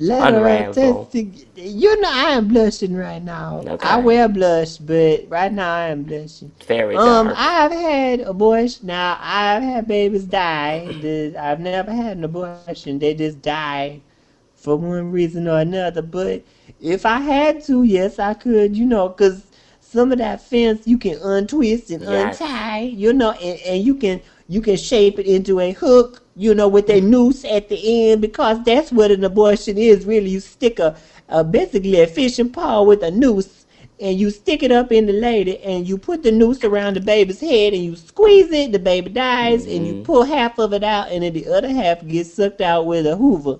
Unravel. 0.00 1.06
autistic. 1.06 1.46
You 1.56 2.00
know, 2.00 2.08
I 2.10 2.30
am 2.30 2.48
blushing 2.48 2.94
right 2.96 3.22
now. 3.22 3.62
Okay. 3.66 3.88
I 3.88 3.96
wear 3.98 4.28
blush, 4.28 4.76
but 4.78 5.26
right 5.28 5.52
now 5.52 5.74
I 5.74 5.88
am 5.88 6.02
blushing. 6.04 6.52
Very 6.66 6.94
Um, 6.96 7.28
dark. 7.28 7.38
I've 7.38 7.72
had 7.72 8.20
abortion. 8.20 8.86
Now 8.86 9.18
I've 9.20 9.62
had 9.62 9.86
babies 9.88 10.24
die. 10.24 10.88
I've 11.38 11.60
never 11.60 11.92
had 11.92 12.16
an 12.16 12.24
abortion. 12.24 12.80
They 12.80 12.96
just 12.96 13.24
die 13.24 14.00
for 14.54 14.76
one 14.76 15.10
reason 15.12 15.46
or 15.48 15.58
another. 15.60 16.02
But 16.02 16.42
if 16.80 17.04
I 17.04 17.18
had 17.18 17.62
to, 17.64 17.82
yes, 17.82 18.18
I 18.18 18.34
could. 18.34 18.76
You 18.76 18.86
know, 18.86 19.08
cause 19.10 19.46
some 19.80 20.12
of 20.12 20.18
that 20.18 20.40
fence 20.40 20.86
you 20.86 20.98
can 20.98 21.18
untwist 21.22 21.90
and 21.90 22.02
Yes. 22.02 22.40
untie. 22.40 22.80
You 22.82 23.12
know, 23.12 23.32
and, 23.32 23.60
and 23.66 23.84
you 23.84 23.94
can 23.94 24.20
you 24.52 24.60
can 24.60 24.76
shape 24.76 25.18
it 25.18 25.26
into 25.26 25.60
a 25.60 25.72
hook. 25.72 26.22
You 26.34 26.54
know, 26.54 26.66
with 26.66 26.88
a 26.88 27.00
noose 27.00 27.44
at 27.44 27.68
the 27.68 28.10
end, 28.10 28.22
because 28.22 28.62
that's 28.64 28.90
what 28.90 29.10
an 29.10 29.22
abortion 29.22 29.76
is. 29.76 30.06
Really, 30.06 30.30
you 30.30 30.40
stick 30.40 30.78
a, 30.78 30.96
a 31.28 31.44
basically 31.44 32.00
a 32.00 32.06
fishing 32.06 32.50
pole 32.50 32.86
with 32.86 33.02
a 33.02 33.10
noose 33.10 33.66
and 34.00 34.18
you 34.18 34.30
stick 34.30 34.62
it 34.64 34.72
up 34.72 34.90
in 34.90 35.06
the 35.06 35.12
lady 35.12 35.58
and 35.60 35.86
you 35.86 35.96
put 35.96 36.22
the 36.24 36.32
noose 36.32 36.64
around 36.64 36.96
the 36.96 37.00
baby's 37.00 37.40
head 37.40 37.72
and 37.72 37.84
you 37.84 37.94
squeeze 37.94 38.50
it, 38.50 38.72
the 38.72 38.78
baby 38.78 39.08
dies, 39.10 39.64
and 39.66 39.86
you 39.86 39.94
Mhm. 39.94 40.04
pull 40.04 40.24
half 40.24 40.58
of 40.58 40.72
it 40.72 40.82
out 40.82 41.10
and 41.12 41.22
then 41.22 41.32
the 41.32 41.46
other 41.46 41.68
half 41.68 42.04
gets 42.06 42.34
sucked 42.34 42.60
out 42.60 42.86
with 42.86 43.06
a 43.06 43.14
hoover. 43.16 43.58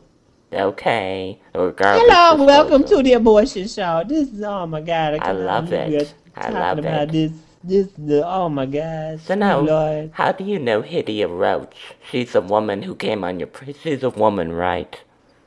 Okay. 0.52 1.38
Garbage 1.54 1.76
Hello, 1.82 2.44
welcome 2.44 2.84
to 2.84 3.02
the 3.02 3.12
abortion 3.14 3.68
show. 3.68 4.02
This 4.06 4.32
is 4.32 4.42
oh 4.42 4.66
my 4.66 4.80
god, 4.80 5.14
I 5.14 5.18
cannot 5.18 5.40
love 5.40 5.72
it. 5.72 6.14
I 6.36 6.50
love 6.50 6.78
about 6.78 7.08
it. 7.08 7.12
this 7.12 7.32
this 7.64 7.88
the 7.96 8.26
oh 8.26 8.48
my 8.48 8.66
god. 8.66 9.20
So 9.20 9.34
now, 9.34 9.60
Lord. 9.60 10.10
how 10.14 10.32
do 10.32 10.44
you 10.44 10.58
know 10.58 10.82
Hydia 10.82 11.28
Roach? 11.28 11.94
She's 12.10 12.34
a 12.34 12.40
woman 12.40 12.82
who 12.82 12.94
came 12.94 13.24
on 13.24 13.38
your. 13.38 13.48
She's 13.82 14.02
a 14.02 14.10
woman, 14.10 14.52
right? 14.52 14.98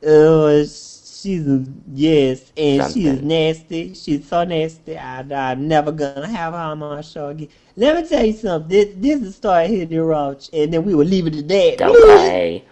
Uh, 0.06 0.64
she's 0.64 1.48
a, 1.48 1.66
yes, 1.92 2.52
and 2.56 2.92
she 2.94 3.08
is 3.08 3.22
nasty. 3.22 3.94
She's 3.94 4.28
so 4.28 4.44
nasty. 4.44 4.98
I, 4.98 5.22
I'm 5.22 5.68
never 5.68 5.92
gonna 5.92 6.28
have 6.28 6.54
her 6.54 6.60
on 6.60 6.80
my 6.80 7.02
show 7.02 7.30
again. 7.30 7.50
Let 7.76 8.02
me 8.02 8.08
tell 8.08 8.26
you 8.26 8.34
something. 8.34 8.70
This, 8.70 8.94
this 8.96 9.22
is 9.22 9.36
start 9.36 9.70
hitting 9.70 10.00
roach, 10.00 10.50
and 10.54 10.74
then 10.74 10.84
we 10.84 10.96
will 10.96 11.06
leave 11.06 11.28
it 11.28 11.36
at 11.36 11.48
that. 11.48 11.82
Okay. 11.82 12.64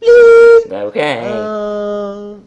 Please. 0.00 0.66
Okay. 0.72 1.28
Um, 1.28 2.44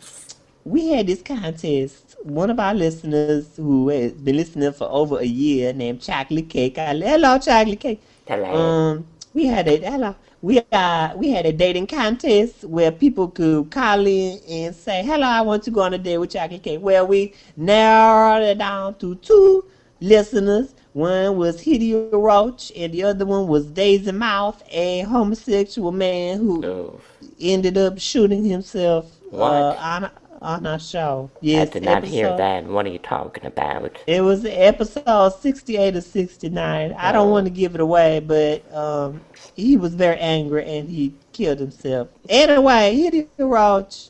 we 0.65 0.89
had 0.89 1.07
this 1.07 1.21
contest. 1.21 2.15
One 2.23 2.49
of 2.49 2.59
our 2.59 2.73
listeners 2.73 3.45
who 3.47 3.89
has 3.89 4.03
been 4.13 4.37
listening 4.37 4.71
for 4.73 4.87
over 4.89 5.19
a 5.19 5.25
year, 5.25 5.73
named 5.73 6.01
Chocolate 6.01 6.49
Cake. 6.49 6.77
I, 6.77 6.93
hello, 6.93 7.37
Chocolate 7.39 7.79
Cake. 7.79 8.01
Hello. 8.27 8.55
Um, 8.55 9.05
we 9.33 9.45
had 9.47 9.67
a 9.67 9.77
hello. 9.77 10.15
We 10.41 10.59
uh 10.59 11.13
we 11.17 11.29
had 11.31 11.45
a 11.45 11.51
dating 11.53 11.87
contest 11.87 12.63
where 12.63 12.91
people 12.91 13.27
could 13.29 13.69
call 13.71 14.05
in 14.05 14.39
and 14.49 14.75
say, 14.75 15.03
"Hello, 15.03 15.25
I 15.25 15.41
want 15.41 15.63
to 15.63 15.71
go 15.71 15.81
on 15.81 15.93
a 15.93 15.97
date 15.97 16.17
with 16.17 16.31
Chocolate 16.31 16.63
Cake." 16.63 16.79
Well, 16.81 17.07
we 17.07 17.33
narrowed 17.55 18.43
it 18.43 18.57
down 18.59 18.95
to 18.99 19.15
two 19.15 19.65
listeners. 19.99 20.73
One 20.93 21.37
was 21.37 21.61
Hitty 21.61 21.93
Roach, 21.95 22.71
and 22.75 22.93
the 22.93 23.03
other 23.03 23.25
one 23.25 23.47
was 23.47 23.65
Daisy 23.67 24.11
Mouth, 24.11 24.63
a 24.69 25.01
homosexual 25.01 25.91
man 25.91 26.39
who 26.39 26.63
Oof. 26.63 27.17
ended 27.39 27.77
up 27.77 27.99
shooting 27.99 28.43
himself 28.45 29.19
What? 29.29 29.41
uh, 29.41 29.75
on 29.79 30.09
on 30.41 30.65
our 30.65 30.79
show. 30.79 31.29
Yes, 31.41 31.69
I 31.69 31.73
did 31.73 31.83
not 31.83 32.03
hear 32.03 32.35
that. 32.35 32.65
What 32.65 32.85
are 32.85 32.89
you 32.89 32.97
talking 32.99 33.45
about? 33.45 33.97
It 34.07 34.21
was 34.21 34.43
episode 34.45 35.33
68 35.39 35.95
or 35.95 36.01
69. 36.01 36.93
I 36.97 37.11
don't 37.11 37.27
Oh. 37.27 37.31
want 37.31 37.45
to 37.45 37.51
give 37.51 37.75
it 37.75 37.81
away, 37.81 38.19
but 38.19 38.63
um, 38.75 39.21
he 39.55 39.77
was 39.77 39.93
very 39.93 40.17
angry 40.19 40.65
and 40.67 40.89
he 40.89 41.13
killed 41.33 41.59
himself. 41.59 42.07
Anyway, 42.27 42.95
Hitty 42.95 43.27
Roach, 43.37 44.09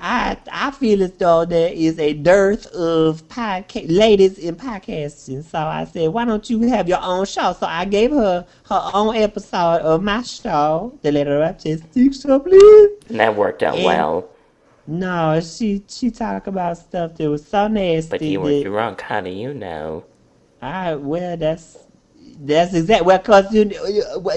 I 0.00 0.36
I 0.52 0.70
feel 0.70 1.02
as 1.02 1.10
though 1.12 1.44
there 1.44 1.72
is 1.72 1.98
a 1.98 2.12
dearth 2.12 2.66
of 2.68 3.26
podcast 3.28 3.86
ladies 3.90 4.38
in 4.38 4.54
podcasting. 4.54 5.42
So 5.44 5.58
I 5.58 5.84
said, 5.86 6.10
why 6.10 6.24
don't 6.24 6.48
you 6.48 6.60
have 6.68 6.88
your 6.88 7.00
own 7.02 7.26
show? 7.26 7.52
So 7.52 7.66
I 7.66 7.84
gave 7.84 8.12
her 8.12 8.46
her 8.70 8.90
own 8.94 9.16
episode 9.16 9.80
of 9.82 10.02
my 10.02 10.22
show, 10.22 10.96
the 11.02 11.10
Lady 11.10 11.30
Raptastic 11.30 12.22
Show, 12.22 12.38
please. 12.38 12.90
And 13.08 13.18
that 13.20 13.34
worked 13.36 13.62
out 13.64 13.74
And- 13.74 13.84
well. 13.84 14.28
No, 14.90 15.38
she 15.40 15.82
she 15.86 16.10
talked 16.10 16.48
about 16.48 16.78
stuff 16.78 17.14
that 17.16 17.28
was 17.28 17.46
so 17.46 17.68
nasty. 17.68 18.08
But 18.08 18.22
you 18.22 18.40
were 18.40 18.50
that- 18.50 18.64
drunk. 18.64 19.00
How 19.02 19.20
do 19.20 19.28
you 19.28 19.52
know? 19.52 20.04
I 20.62 20.94
well, 20.94 21.36
that's 21.36 21.76
that's 22.40 22.72
exact. 22.72 23.04
Well, 23.04 23.18
cause 23.18 23.52
you, 23.52 23.64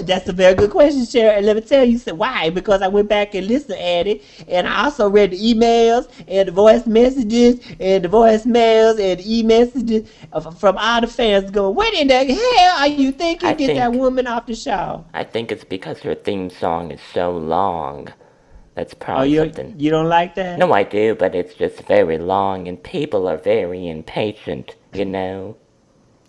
that's 0.02 0.28
a 0.28 0.32
very 0.32 0.54
good 0.54 0.70
question, 0.70 1.06
Sharon. 1.06 1.38
And 1.38 1.46
let 1.46 1.56
me 1.56 1.62
tell 1.62 1.84
you 1.86 1.96
so 1.96 2.14
why. 2.14 2.50
Because 2.50 2.82
I 2.82 2.88
went 2.88 3.08
back 3.08 3.34
and 3.34 3.46
listened 3.46 3.78
at 3.78 4.06
it, 4.06 4.22
and 4.46 4.68
I 4.68 4.84
also 4.84 5.08
read 5.08 5.30
the 5.30 5.38
emails 5.54 6.06
and 6.28 6.48
the 6.48 6.52
voice 6.52 6.86
messages 6.86 7.58
and 7.80 8.04
the 8.04 8.08
voicemails 8.08 9.00
and 9.00 9.20
the 9.20 9.38
e-messages 9.38 10.06
from 10.58 10.76
all 10.76 11.00
the 11.00 11.06
fans 11.06 11.50
going, 11.50 11.74
"What 11.74 11.94
in 11.94 12.08
the 12.08 12.24
hell 12.34 12.76
are 12.78 12.88
you 12.88 13.10
thinking? 13.12 13.48
I 13.48 13.54
Get 13.54 13.66
think- 13.68 13.78
that 13.78 13.92
woman 13.94 14.26
off 14.26 14.44
the 14.46 14.54
show." 14.54 15.04
I 15.14 15.24
think 15.24 15.50
it's 15.50 15.64
because 15.64 16.00
her 16.00 16.14
theme 16.14 16.50
song 16.50 16.90
is 16.90 17.00
so 17.14 17.30
long. 17.30 18.08
That's 18.74 18.94
Oh, 18.94 18.96
probably 19.00 19.30
you 19.30 19.38
something. 19.38 19.74
you 19.78 19.90
don't 19.90 20.08
like 20.08 20.34
that? 20.36 20.58
No, 20.58 20.72
I 20.72 20.82
do, 20.82 21.14
but 21.14 21.34
it's 21.34 21.54
just 21.54 21.82
very 21.86 22.18
long, 22.18 22.68
and 22.68 22.82
people 22.82 23.28
are 23.28 23.36
very 23.38 23.88
impatient, 23.88 24.76
you 24.92 25.04
know? 25.04 25.56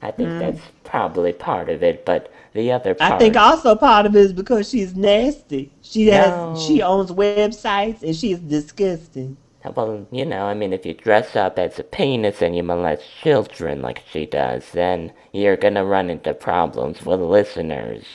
I 0.01 0.11
think 0.11 0.37
that's 0.37 0.59
probably 0.83 1.33
part 1.33 1.69
of 1.69 1.81
it, 1.83 2.05
but 2.05 2.31
the 2.53 2.71
other 2.71 2.93
part. 2.95 3.11
Mm. 3.11 3.15
I 3.15 3.17
think 3.17 3.35
also 3.37 3.75
part 3.75 4.05
of 4.05 4.15
it 4.15 4.19
is 4.19 4.33
because 4.33 4.69
she's 4.69 4.95
nasty. 4.95 5.71
She 5.81 6.07
has 6.07 6.61
she 6.61 6.81
owns 6.81 7.11
websites 7.11 8.03
and 8.03 8.15
she's 8.15 8.39
disgusting. 8.39 9.37
Well, 9.75 10.07
you 10.11 10.25
know, 10.25 10.45
I 10.45 10.53
mean, 10.53 10.73
if 10.73 10.85
you 10.85 10.93
dress 10.93 11.35
up 11.35 11.57
as 11.57 11.79
a 11.79 11.83
penis 11.83 12.41
and 12.41 12.55
you 12.55 12.63
molest 12.63 13.03
children 13.21 13.81
like 13.81 14.03
she 14.11 14.25
does, 14.25 14.71
then 14.71 15.11
you're 15.31 15.57
gonna 15.57 15.85
run 15.85 16.09
into 16.09 16.33
problems 16.33 17.05
with 17.05 17.19
listeners. 17.21 18.05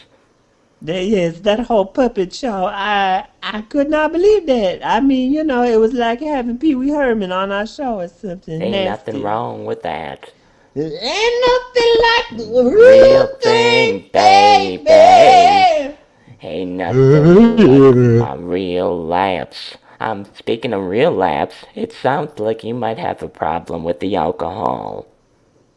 There, 0.81 1.03
yes, 1.03 1.41
that 1.41 1.61
whole 1.61 1.87
puppet 1.87 2.33
show. 2.35 2.67
I 2.67 3.27
I 3.43 3.63
could 3.63 3.91
not 3.91 4.13
believe 4.13 4.47
that. 4.47 4.81
I 4.87 5.01
mean, 5.01 5.33
you 5.33 5.43
know, 5.45 5.63
it 5.65 5.77
was 5.81 5.93
like 5.93 6.21
having 6.21 6.59
Pee 6.59 6.75
Wee 6.77 6.91
Herman 6.91 7.33
on 7.33 7.51
our 7.53 7.67
show 7.67 8.01
or 8.01 8.09
something. 8.09 8.63
Ain't 8.63 8.71
nasty. 8.73 9.13
nothing 9.13 9.23
wrong 9.23 9.65
with 9.67 9.83
that. 9.83 10.33
Ain't 10.77 11.47
nothing 11.47 11.95
like 12.07 12.29
the 12.39 12.71
real, 12.71 13.27
Real 13.27 13.27
thing, 13.43 14.09
thing, 14.13 14.13
baby. 14.13 14.85
baby. 14.85 15.97
Ain't 16.43 16.73
nothing 16.73 17.57
like 17.57 18.01
my 18.17 18.35
real 18.35 19.07
laps. 19.07 19.77
Um, 20.01 20.25
speaking 20.35 20.73
of 20.73 20.85
real 20.87 21.11
laps, 21.13 21.65
it 21.75 21.93
sounds 21.93 22.39
like 22.39 22.63
you 22.65 22.75
might 22.75 22.99
have 22.99 23.23
a 23.23 23.29
problem 23.29 23.85
with 23.85 24.01
the 24.01 24.17
alcohol. 24.17 25.07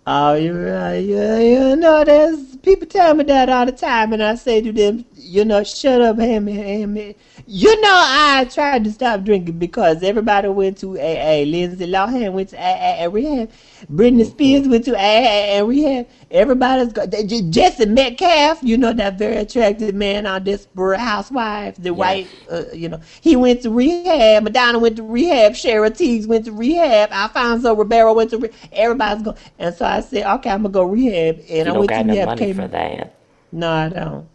Oh, 0.07 0.33
you're 0.33 0.71
right. 0.73 0.97
Yeah, 0.97 1.39
you 1.39 1.75
know, 1.75 2.03
there's 2.03 2.50
people 2.63 2.87
tell 2.87 3.13
me 3.13 3.23
that 3.25 3.49
all 3.49 3.65
the 3.65 3.71
time, 3.71 4.13
and 4.13 4.23
I 4.23 4.35
say 4.35 4.61
to 4.61 4.71
them, 4.71 5.05
you 5.15 5.45
know, 5.45 5.63
shut 5.63 6.01
up, 6.01 6.19
Hammy, 6.19 6.53
Hammy. 6.53 7.15
You 7.47 7.79
know, 7.81 7.89
I 8.05 8.45
tried 8.45 8.83
to 8.85 8.91
stop 8.91 9.23
drinking 9.23 9.59
because 9.59 10.03
everybody 10.03 10.47
went 10.47 10.77
to 10.79 10.97
AA. 10.99 11.43
Lindsay 11.43 11.87
Lohan 11.87 12.33
went 12.33 12.49
to 12.49 12.57
AA 12.57 13.03
and 13.03 13.13
rehab. 13.13 13.49
Britney 13.91 14.25
Spears 14.25 14.67
went 14.67 14.85
to 14.85 14.95
AA 14.95 15.57
and 15.57 15.67
rehab. 15.67 16.07
Everybody's 16.29 16.93
got 16.93 17.09
Jesse 17.49 17.85
Metcalfe. 17.85 18.63
You 18.63 18.77
know 18.77 18.93
that 18.93 19.17
very 19.17 19.37
attractive 19.37 19.95
man 19.95 20.25
on 20.25 20.43
Desperate 20.43 20.99
Housewives, 20.99 21.77
the 21.79 21.93
white. 21.93 22.27
Uh, 22.49 22.63
you 22.73 22.89
know, 22.89 22.99
he 23.21 23.35
went 23.35 23.61
to 23.63 23.71
rehab. 23.71 24.43
Madonna 24.43 24.79
went 24.79 24.97
to 24.97 25.03
rehab. 25.03 25.53
Shara 25.53 25.95
Teagues 25.95 26.27
went 26.27 26.45
to 26.45 26.51
rehab. 26.51 27.11
Alfonso 27.11 27.75
Ribeiro 27.75 28.13
went 28.13 28.29
to. 28.31 28.37
rehab. 28.37 28.55
everybody's 28.71 29.23
going. 29.23 29.37
And 29.59 29.73
so 29.75 29.85
I 29.85 30.01
said, 30.01 30.25
okay, 30.35 30.49
I'm 30.51 30.61
gonna 30.63 30.69
go 30.73 30.83
rehab. 30.83 31.39
And 31.49 31.67
You 31.67 31.73
I 31.73 31.73
went 31.73 31.93
to 31.93 32.01
rehab. 32.01 32.29
money 32.29 32.50
For 32.55 32.67
that. 32.67 33.15
no, 33.51 33.69
I 33.71 33.89
don't. 33.89 34.29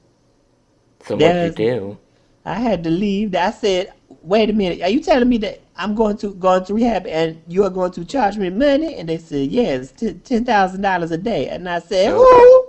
So 1.03 1.17
what 1.17 1.43
you 1.43 1.51
do? 1.51 1.99
I 2.45 2.55
had 2.55 2.85
to 2.85 2.91
leave. 2.91 3.35
I 3.37 3.51
said, 3.53 3.93
"Wait 4.23 4.51
a 4.51 4.53
minute. 4.53 4.83
Are 4.83 4.89
you 4.91 5.01
telling 5.01 5.29
me 5.29 5.39
that 5.39 5.61
I'm 5.77 5.95
going 5.95 6.17
to 6.19 6.35
going 6.35 6.65
to 6.67 6.75
rehab 6.75 7.07
and 7.07 7.43
you 7.49 7.65
are 7.65 7.71
going 7.71 7.93
to 7.93 8.05
charge 8.05 8.37
me 8.39 8.51
money?" 8.51 8.97
And 8.97 9.09
they 9.09 9.19
said, 9.19 9.51
"Yes, 9.51 9.93
ten 9.93 10.45
thousand 10.45 10.83
dollars 10.83 11.13
a 11.13 11.19
day." 11.19 11.49
And 11.49 11.69
I 11.69 11.81
said. 11.81 12.13
"Who?" 12.13 12.67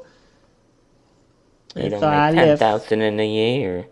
You 1.76 1.90
And 1.90 1.96
so 1.96 2.08
I 2.10 2.32
make 2.32 2.32
ten 2.32 2.50
left. 2.50 2.60
thousand 2.60 3.02
in 3.02 3.20
a 3.20 3.28
year. 3.28 3.88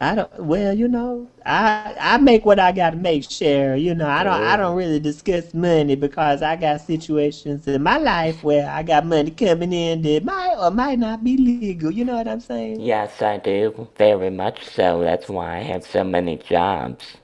I 0.00 0.14
don't. 0.14 0.44
Well, 0.44 0.74
you 0.74 0.88
know, 0.88 1.28
I 1.44 1.94
I 2.00 2.18
make 2.18 2.44
what 2.46 2.58
I 2.60 2.72
got 2.72 2.90
to 2.90 2.96
make. 2.96 3.24
Share. 3.30 3.76
You 3.76 3.94
know, 3.94 4.06
I 4.08 4.22
don't 4.24 4.40
I 4.42 4.56
don't 4.56 4.76
really 4.76 5.00
discuss 5.00 5.52
money 5.54 5.96
because 5.96 6.42
I 6.42 6.56
got 6.56 6.80
situations 6.80 7.66
in 7.66 7.82
my 7.82 7.98
life 7.98 8.42
where 8.44 8.68
I 8.68 8.82
got 8.82 9.06
money 9.06 9.30
coming 9.30 9.72
in 9.72 10.02
that 10.02 10.24
might 10.24 10.56
or 10.58 10.70
might 10.70 10.98
not 10.98 11.24
be 11.24 11.36
legal. 11.36 11.80
You 11.80 11.92
know 11.92 12.04
what 12.04 12.16
I'm 12.16 12.28
saying? 12.28 12.74
Yes, 12.78 13.20
I 13.22 13.36
do. 13.36 13.88
Very 13.96 14.30
much 14.30 14.64
so. 14.64 15.00
That's 15.00 15.28
why 15.28 15.56
I 15.58 15.60
have 15.62 15.84
so 15.84 16.04
many 16.04 16.36
jobs. 16.36 17.18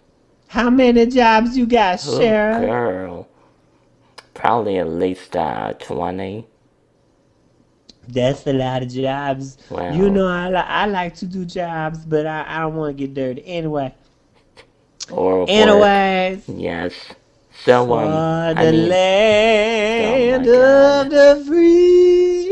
How 0.48 0.70
many 0.70 1.06
jobs 1.06 1.56
you 1.56 1.66
got, 1.66 2.00
Oh, 2.04 2.34
Share? 2.34 2.52
girl. 2.52 3.28
Probably 4.34 4.78
at 4.78 4.88
least 4.88 5.37
uh 5.37 5.72
twenty. 5.74 6.46
That's 8.09 8.47
a 8.47 8.53
lot 8.53 8.83
of 8.83 8.88
jobs. 8.90 9.57
Wow. 9.71 9.93
You 9.93 10.11
know, 10.11 10.27
I, 10.29 10.49
li- 10.49 10.57
I 10.57 10.87
like 10.87 11.14
to 11.17 11.27
do 11.27 11.45
jobs, 11.45 11.99
but 12.05 12.27
I, 12.27 12.45
I 12.47 12.61
don't 12.61 12.77
want 12.77 12.97
to 12.97 13.07
get 13.07 13.14
dirty. 13.14 13.43
Anyway. 13.47 13.95
Or 15.11 15.40
work. 15.47 16.40
Yes. 16.49 16.95
So 17.64 17.87
For 17.87 18.05
the 18.05 18.61
I 18.61 18.71
mean, 18.73 18.88
land 18.88 20.47
Oh 20.49 21.01
of 21.03 21.11
the 21.11 21.45
free. 21.47 22.51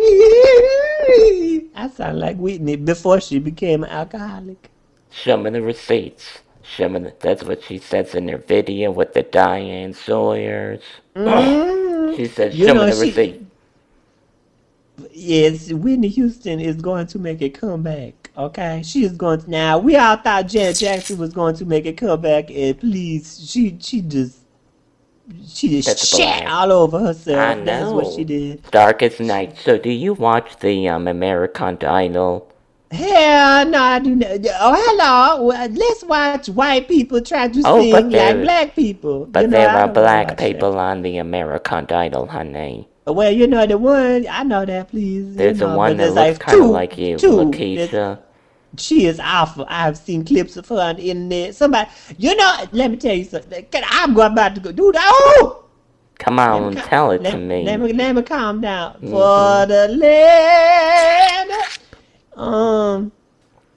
I 1.74 1.88
sound 1.88 2.20
like 2.20 2.36
Whitney 2.36 2.76
before 2.76 3.20
she 3.20 3.38
became 3.38 3.84
an 3.84 3.90
alcoholic. 3.90 4.70
show 5.10 5.36
me 5.36 5.50
the 5.50 5.62
receipts. 5.62 6.38
Show 6.62 6.88
me 6.88 7.00
the, 7.00 7.12
that's 7.20 7.42
what 7.42 7.62
she 7.64 7.78
says 7.78 8.14
in 8.14 8.28
her 8.28 8.38
video 8.38 8.90
with 8.92 9.12
the 9.14 9.24
Diane 9.24 9.92
Sawyers. 9.92 10.82
Mm. 11.16 12.16
She 12.16 12.26
says, 12.26 12.54
You 12.54 12.68
show 12.68 12.74
know, 12.74 12.84
me 12.86 12.90
the 12.92 12.96
she- 12.96 13.08
receipt. 13.10 13.46
Yes, 15.12 15.72
Whitney 15.72 16.08
Houston 16.08 16.60
is 16.60 16.76
going 16.76 17.06
to 17.08 17.18
make 17.18 17.42
a 17.42 17.48
comeback. 17.50 18.30
Okay, 18.36 18.82
she 18.84 19.04
is 19.04 19.12
going 19.12 19.40
to. 19.42 19.50
Now 19.50 19.78
we 19.78 19.96
all 19.96 20.16
thought 20.16 20.48
Janet 20.48 20.76
Jackson 20.78 21.18
was 21.18 21.32
going 21.32 21.54
to 21.56 21.64
make 21.64 21.86
a 21.86 21.92
comeback, 21.92 22.50
and 22.50 22.78
please, 22.78 23.48
she 23.50 23.76
she 23.80 24.00
just 24.02 24.38
she 25.46 25.68
just 25.82 25.86
That's 25.88 26.10
black. 26.10 26.44
all 26.46 26.72
over 26.72 26.98
herself. 26.98 27.38
I 27.38 27.54
That's 27.64 27.90
what 27.90 28.04
know. 28.04 28.16
she 28.16 28.24
did. 28.24 28.62
Darkest 28.70 29.20
Night. 29.20 29.56
So 29.58 29.78
do 29.78 29.90
you 29.90 30.14
watch 30.14 30.58
the 30.58 30.88
um 30.88 31.08
American 31.08 31.78
Idol? 31.82 32.48
Hell 32.90 33.66
no, 33.66 33.78
I 33.82 33.98
do 34.00 34.14
not. 34.14 34.30
Oh, 34.60 34.74
hello. 34.76 35.44
Well, 35.46 35.68
let's 35.70 36.04
watch 36.04 36.48
white 36.50 36.88
people 36.88 37.20
try 37.22 37.48
to 37.48 37.62
Oh, 37.64 37.80
sing 37.80 38.10
like 38.10 38.42
black 38.42 38.74
people. 38.76 39.26
But 39.26 39.42
You 39.42 39.48
know, 39.48 39.56
there 39.58 39.70
are 39.70 39.88
black 39.88 40.36
people 40.38 40.78
on 40.78 41.02
the 41.02 41.16
American 41.18 41.86
Idol, 41.90 42.26
honey. 42.26 42.88
Well, 43.04 43.32
you 43.32 43.46
know 43.46 43.66
the 43.66 43.78
one. 43.78 44.26
I 44.28 44.42
know 44.44 44.64
that. 44.64 44.88
Please. 44.90 45.34
There's 45.34 45.60
you 45.60 45.66
the 45.66 45.76
one 45.76 45.96
that 45.96 46.12
looks 46.12 46.16
like 46.16 46.38
kind 46.38 46.62
of 46.62 46.70
like 46.70 46.96
you, 46.98 47.18
two. 47.18 47.30
LaKisha. 47.30 48.20
She 48.78 49.06
is 49.06 49.20
awful. 49.20 49.66
I've 49.68 49.98
seen 49.98 50.24
clips 50.24 50.56
of 50.56 50.66
her 50.68 50.76
on 50.76 50.96
the 50.96 51.10
internet. 51.10 51.54
Somebody, 51.54 51.90
you 52.16 52.34
know, 52.34 52.64
let 52.72 52.90
me 52.90 52.96
tell 52.96 53.14
you 53.14 53.24
something. 53.24 53.66
I'm 53.74 54.14
going 54.14 54.32
about 54.32 54.54
to 54.54 54.60
go 54.62 54.72
do 54.72 54.92
that. 54.92 55.10
Oh! 55.12 55.64
Come 56.18 56.38
on, 56.38 56.74
me 56.74 56.80
tell 56.80 57.10
it 57.10 57.20
let, 57.22 57.32
to 57.32 57.36
me. 57.38 57.64
Let 57.64 57.80
me, 57.80 57.92
let 57.92 58.14
me 58.14 58.22
calm 58.22 58.60
down. 58.60 58.94
Mhm. 59.02 59.10
For 59.10 59.66
the 59.66 59.88
land. 59.88 61.50
Um, 62.36 63.12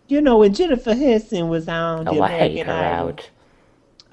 you 0.08 0.22
know, 0.22 0.38
when 0.38 0.54
Jennifer 0.54 0.94
Hudson 0.96 1.50
was 1.50 1.68
on 1.68 2.08
oh, 2.08 2.14
the 2.14 2.22
I 2.22 2.30
hate 2.30 2.62
American 2.62 2.68
her 2.68 2.74
Idol, 2.74 3.10
out. 3.10 3.30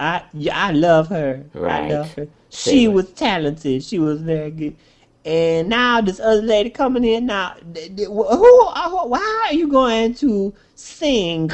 I 0.00 0.22
yeah, 0.32 0.66
I 0.66 0.72
love 0.72 1.08
her. 1.08 1.44
I 1.54 1.58
Right. 1.58 1.90
love 1.92 2.14
her. 2.14 2.26
She 2.48 2.84
Same. 2.86 2.92
was 2.94 3.10
talented. 3.12 3.84
She 3.84 3.98
was 3.98 4.20
very 4.22 4.50
good. 4.50 4.76
And 5.24 5.68
now 5.68 6.00
this 6.00 6.20
other 6.20 6.42
lady 6.42 6.70
coming 6.70 7.04
in 7.04 7.26
now. 7.26 7.56
Who? 7.96 8.66
uh, 8.68 9.04
Why 9.06 9.46
are 9.50 9.54
you 9.54 9.68
going 9.68 10.14
to 10.16 10.54
sing? 10.74 11.50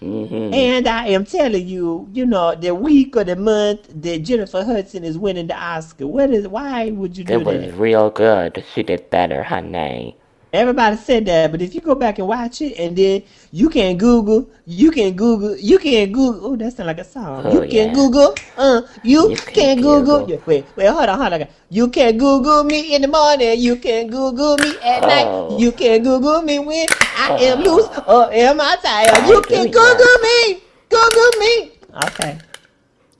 hmm 0.00 0.52
And 0.52 0.88
I 0.88 1.08
am 1.08 1.26
telling 1.26 1.66
you, 1.68 2.08
you 2.12 2.26
know, 2.26 2.54
the 2.54 2.74
week 2.74 3.16
or 3.16 3.24
the 3.24 3.36
month 3.36 3.88
that 4.02 4.20
Jennifer 4.20 4.64
Hudson 4.64 5.04
is 5.04 5.18
winning 5.18 5.48
the 5.48 5.56
Oscar. 5.56 6.06
What 6.06 6.30
is? 6.30 6.48
Why 6.48 6.90
would 6.90 7.16
you 7.18 7.24
do 7.24 7.34
that? 7.34 7.40
It 7.40 7.44
was 7.44 7.60
that? 7.60 7.74
real 7.74 8.10
good. 8.10 8.64
She 8.74 8.82
did 8.82 9.10
better, 9.10 9.44
honey. 9.44 10.16
Everybody 10.50 10.96
said 10.96 11.26
that, 11.26 11.52
but 11.52 11.60
if 11.60 11.74
you 11.74 11.82
go 11.82 11.94
back 11.94 12.18
and 12.18 12.26
watch 12.26 12.62
it, 12.62 12.78
and 12.78 12.96
then 12.96 13.22
you 13.52 13.68
can 13.68 13.98
Google, 13.98 14.48
you 14.64 14.90
can 14.90 15.12
Google, 15.14 15.54
you 15.58 15.78
can 15.78 16.10
Google. 16.10 16.40
Oh, 16.52 16.56
that 16.56 16.72
sounds 16.72 16.86
like 16.86 16.98
a 16.98 17.04
song. 17.04 17.44
Oh, 17.44 17.52
you 17.52 17.60
can 17.68 17.88
yeah. 17.88 17.94
Google. 17.94 18.34
Uh, 18.56 18.80
you, 19.02 19.30
You 19.30 19.36
can, 19.36 19.54
can 19.54 19.76
Google. 19.82 20.20
Google. 20.24 20.42
Wait, 20.46 20.64
wait, 20.74 20.86
hold 20.86 21.08
on, 21.08 21.18
hold 21.20 21.32
on. 21.34 21.48
You 21.68 21.88
can 21.88 22.16
Google 22.16 22.64
me 22.64 22.94
in 22.94 23.02
the 23.02 23.08
morning. 23.08 23.60
You 23.60 23.76
can 23.76 24.08
Google 24.08 24.56
me 24.56 24.70
at 24.82 25.02
Oh. 25.04 25.06
night. 25.50 25.60
You 25.60 25.70
can 25.72 26.02
Google 26.02 26.40
me 26.40 26.58
when 26.58 26.86
I 27.18 27.36
am 27.42 27.60
Oh. 27.60 27.76
loose 27.76 27.88
or 28.06 28.32
am 28.32 28.58
I 28.60 28.76
tired. 28.82 29.10
I 29.14 29.28
You 29.28 29.42
can 29.42 29.70
that. 29.70 29.72
Google 29.72 30.16
me. 30.24 30.62
Google 30.88 31.30
me. 31.40 31.72
Okay. 32.06 32.38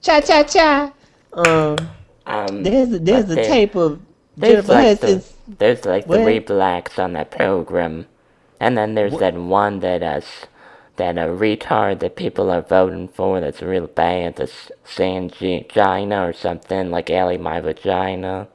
Cha 0.00 0.20
cha 0.22 0.42
cha. 0.44 0.92
Um, 1.34 1.76
Um, 2.24 2.62
there's 2.62 2.92
a, 2.92 2.98
there's 2.98 3.28
a 3.30 3.36
tape 3.36 3.74
of 3.74 4.00
Jennifer 4.38 4.72
like 4.72 4.98
Hudson's. 5.00 5.32
There's 5.58 5.84
like 5.86 6.06
What? 6.06 6.20
three 6.22 6.38
blacks 6.40 6.98
on 6.98 7.14
that 7.14 7.30
program, 7.30 8.06
and 8.60 8.78
then 8.78 8.94
there's 8.94 9.18
that 9.18 9.34
one 9.34 9.80
that 9.80 10.02
uh 10.02 10.20
that 10.96 11.18
a 11.18 11.22
retard 11.28 12.00
that 12.00 12.16
people 12.16 12.50
are 12.50 12.62
voting 12.62 13.08
for 13.08 13.40
that's 13.40 13.62
real 13.62 13.86
bad. 13.88 14.36
That's 14.36 14.70
Sangina 14.86 16.28
or 16.28 16.32
something 16.34 16.90
like 16.90 17.10
Ellie 17.10 17.38
my 17.38 17.60
vagina. 17.60 18.48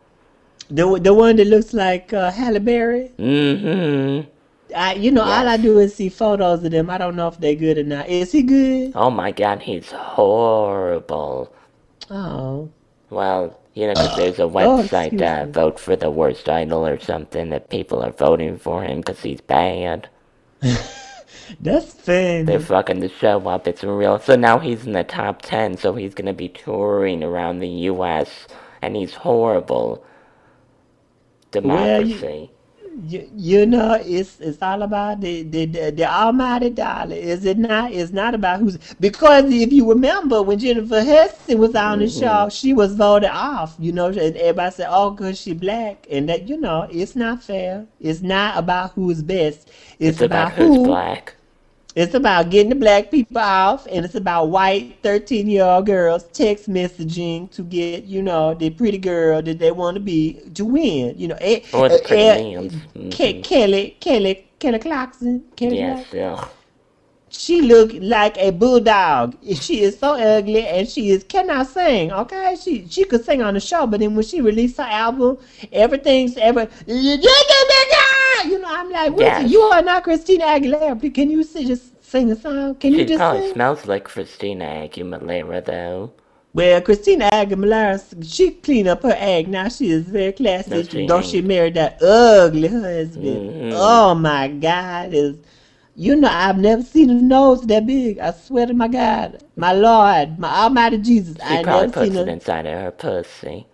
The 0.70 1.00
the 1.00 1.14
one 1.14 1.38
that 1.38 1.48
looks 1.48 1.74
like 1.74 2.14
uh, 2.14 2.32
Halle 2.32 2.60
Berry. 2.60 3.12
Mm-hmm. 3.20 4.30
I, 4.76 4.96
you 4.96 5.12
know, 5.12 5.24
all 5.24 5.48
I 5.48 5.58
do 5.58 5.80
is 5.80 5.96
see 5.96 6.10
photos 6.10 6.64
of 6.64 6.72
them. 6.72 6.90
I 6.90 6.98
don't 7.00 7.16
know 7.16 7.28
if 7.30 7.40
they're 7.40 7.56
good 7.56 7.78
or 7.80 7.84
not. 7.84 8.10
Is 8.10 8.32
he 8.34 8.44
good? 8.44 8.96
Oh 8.96 9.10
my 9.12 9.32
God, 9.32 9.62
he's 9.64 9.92
horrible. 9.92 11.54
Oh, 12.10 12.72
Well, 13.10 13.60
you 13.74 13.88
know, 13.88 13.96
'cause 13.96 14.14
there's 14.14 14.40
a 14.40 14.44
Oh, 14.44 14.48
website, 14.50 15.22
uh, 15.22 15.46
me. 15.46 15.52
vote 15.52 15.80
for 15.80 15.96
the 15.96 16.10
worst 16.12 16.48
idol 16.50 16.86
or 16.86 17.00
something 17.00 17.50
that 17.50 17.70
people 17.70 18.04
are 18.04 18.12
voting 18.12 18.58
for 18.58 18.84
him 18.84 18.98
because 19.00 19.22
he's 19.24 19.42
bad. 19.42 20.10
that's 21.60 21.94
funny. 21.94 22.44
They're 22.44 22.60
fucking 22.60 23.00
the 23.00 23.10
show 23.10 23.48
up. 23.48 23.68
It's 23.68 23.84
real. 23.84 24.20
So 24.20 24.36
now 24.36 24.60
he's 24.60 24.86
in 24.86 24.94
the 24.94 25.04
top 25.04 25.42
10, 25.42 25.78
so 25.78 25.94
he's 25.96 26.14
gonna 26.14 26.34
be 26.34 26.50
touring 26.50 27.24
around 27.24 27.60
the 27.60 27.68
U.S., 27.92 28.48
and 28.82 28.96
he's 28.96 29.16
horrible. 29.16 30.04
Democracy. 31.52 32.52
You, 32.96 33.30
you 33.36 33.66
know, 33.66 33.94
it's 34.04 34.40
it's 34.40 34.62
all 34.62 34.82
about 34.84 35.22
the, 35.22 35.42
the 35.44 35.66
the 35.66 35.92
the 35.92 36.06
almighty 36.06 36.70
dollar, 36.70 37.16
is 37.16 37.44
it 37.46 37.58
not? 37.58 37.92
It's 37.92 38.12
not 38.12 38.36
about 38.36 38.60
who's 38.60 38.78
because 39.00 39.46
if 39.52 39.72
you 39.74 39.90
remember 39.90 40.42
when 40.44 40.60
Jennifer 40.60 41.04
Hudson 41.04 41.58
was 41.60 41.74
on 41.76 42.00
the 42.00 42.06
Mhm. 42.06 42.20
show, 42.20 42.50
she 42.50 42.74
was 42.74 42.94
voted 42.96 43.30
off. 43.32 43.76
You 43.80 43.92
know, 43.94 44.08
and 44.08 44.36
everybody 44.38 44.72
said, 44.72 44.88
"Oh, 44.90 45.12
cause 45.12 45.40
she 45.40 45.54
black," 45.54 46.06
and 46.12 46.30
that 46.30 46.48
you 46.48 46.58
know, 46.60 46.88
it's 46.92 47.16
not 47.16 47.42
fair. 47.44 47.88
It's 48.00 48.22
not 48.22 48.58
about 48.58 48.92
who's 48.94 49.22
best. 49.24 49.70
It's, 50.00 50.20
It's 50.20 50.22
about 50.22 50.54
who's 50.54 50.78
who. 50.78 50.78
black. 50.78 51.36
It's 51.96 52.16
about 52.16 52.50
getting 52.50 52.70
the 52.70 52.76
black 52.76 53.12
people 53.12 53.38
off, 53.38 53.86
and 53.92 54.04
it's 54.04 54.16
about 54.16 54.46
white 54.50 54.98
13 55.04 55.48
year 55.48 55.64
old 55.64 55.86
girls 55.86 56.24
text 56.34 56.68
messaging 56.68 57.52
to 57.52 57.62
get, 57.64 58.06
you 58.06 58.22
know, 58.24 58.56
the 58.56 58.72
pretty 58.72 58.98
girl 58.98 59.42
that 59.44 59.60
they 59.60 59.72
want 59.72 59.96
to 59.96 60.02
be 60.02 60.40
to 60.56 60.66
win. 60.66 61.14
You 61.18 61.28
know, 61.30 61.38
eh, 61.40 61.62
Or 61.72 61.90
the 61.90 61.96
eh, 61.96 62.08
pretty 62.08 62.24
eh, 62.24 62.42
mans. 62.60 62.74
Ke- 63.12 63.42
Mhm. 63.42 63.44
Kelly, 63.44 63.98
Kelly, 64.00 64.48
Kelly 64.60 64.80
Clarkson. 64.80 65.44
Kelly 65.56 65.78
Yes, 65.78 66.08
Clarkson. 66.10 66.20
ugh. 66.24 66.50
She 67.36 67.62
looked 67.62 67.96
like 67.96 68.38
a 68.38 68.52
bulldog. 68.52 69.36
She 69.56 69.82
is 69.82 69.98
so 70.00 70.14
ugly, 70.14 70.66
and 70.68 70.88
she 70.88 71.10
is 71.10 71.24
cannot 71.24 71.68
sing. 71.68 72.12
Okay, 72.12 72.56
she 72.64 72.88
she 72.88 73.04
could 73.06 73.26
sing 73.26 73.42
on 73.42 73.56
the 73.56 73.60
show, 73.60 73.88
but 73.88 74.00
then 74.00 74.14
when 74.16 74.24
she 74.24 74.40
released 74.40 74.78
her 74.78 74.84
album, 74.84 75.38
everything's 75.72 76.38
ever. 76.38 76.70
You 76.88 78.60
know, 78.60 78.68
I'm 78.68 78.90
like. 78.92 79.14
Yes. 79.18 79.50
You 79.52 79.62
are 79.62 79.82
not 79.82 80.04
Christina 80.04 80.46
Aguilera. 80.46 81.14
Can 81.14 81.30
you 81.30 81.44
si- 81.44 81.66
just 81.66 82.04
sing 82.04 82.32
a 82.32 82.36
song? 82.36 82.76
Can 82.76 82.92
you 82.94 83.00
She 83.00 83.06
just 83.06 83.18
probably 83.20 83.42
sing? 83.44 83.54
smells 83.54 83.86
like 83.88 84.04
Christina 84.06 84.66
Aguilera, 84.66 85.64
though. 85.66 86.12
Well, 86.54 86.82
Christina 86.82 87.26
Aguilera, 87.32 88.00
she 88.24 88.52
cleaned 88.52 88.88
up 88.88 89.02
her 89.04 89.16
act. 89.18 89.48
Now 89.48 89.70
she 89.70 89.90
is 89.90 90.04
very 90.04 90.34
classy. 90.34 90.70
No, 90.70 90.84
she 90.84 91.08
Though 91.08 91.18
ain't. 91.18 91.26
she 91.26 91.42
married 91.42 91.74
that 91.76 92.02
ugly 92.04 92.68
husband. 92.68 93.50
Mhm. 93.52 93.72
Oh 93.74 94.14
my 94.14 94.50
God! 94.50 95.14
Is 95.14 95.38
you 95.96 96.16
know 96.18 96.30
I've 96.30 96.58
never 96.60 96.84
seen 96.84 97.10
a 97.12 97.16
nose 97.16 97.64
that 97.68 97.88
big. 97.88 98.20
I 98.20 98.32
swear 98.32 98.68
to 98.68 98.74
my 98.76 98.88
God, 98.90 99.44
my 99.58 99.74
Lord, 99.74 100.40
my 100.40 100.50
Almighty 100.64 101.00
Jesus, 101.00 101.38
She 101.40 101.58
I 101.58 101.64
probably 101.64 101.88
never 101.88 101.94
puts 101.94 102.16
seen 102.16 102.18
it 102.18 102.28
a. 102.28 102.30
inside 102.30 102.66
of 102.68 102.80
her 102.82 102.92
pussy. 102.92 103.68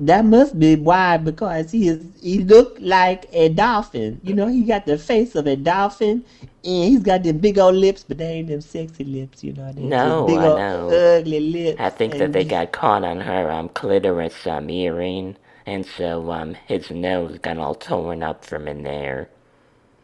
That 0.00 0.26
must 0.26 0.58
be 0.58 0.76
why 0.76 1.16
because 1.16 1.70
he 1.72 1.88
is. 1.88 2.04
He 2.22 2.40
looked 2.40 2.80
like 2.82 3.26
a 3.32 3.48
dolphin. 3.50 4.20
You 4.22 4.34
know, 4.34 4.48
he 4.48 4.62
got 4.64 4.86
the 4.86 4.98
face 4.98 5.34
of 5.34 5.46
a 5.46 5.56
dolphin, 5.56 6.24
and 6.64 6.84
he's 6.84 7.02
got 7.02 7.22
them 7.24 7.38
big 7.38 7.58
old 7.58 7.76
lips, 7.76 8.04
but 8.04 8.18
they 8.18 8.26
ain't 8.26 8.48
them 8.48 8.60
sexy 8.60 9.04
lips. 9.04 9.42
You 9.44 9.54
know, 9.54 9.72
they 9.72 9.94
No, 9.94 10.26
big 10.26 10.42
I 10.42 10.48
old 10.48 10.62
know. 10.62 10.92
ugly 10.92 11.40
lips. 11.40 11.78
I 11.78 11.90
think 11.90 12.18
that 12.18 12.32
they 12.32 12.44
he- 12.44 12.46
got 12.46 12.72
caught 12.72 13.04
on 13.04 13.20
her 13.22 13.50
um 13.50 13.68
clitoris 13.70 14.46
um 14.46 14.70
earring, 14.70 15.36
and 15.66 15.86
so 15.86 16.30
um 16.32 16.54
his 16.66 16.90
nose 16.90 17.38
got 17.38 17.58
all 17.58 17.74
torn 17.74 18.22
up 18.22 18.44
from 18.44 18.68
in 18.68 18.84
there. 18.84 19.30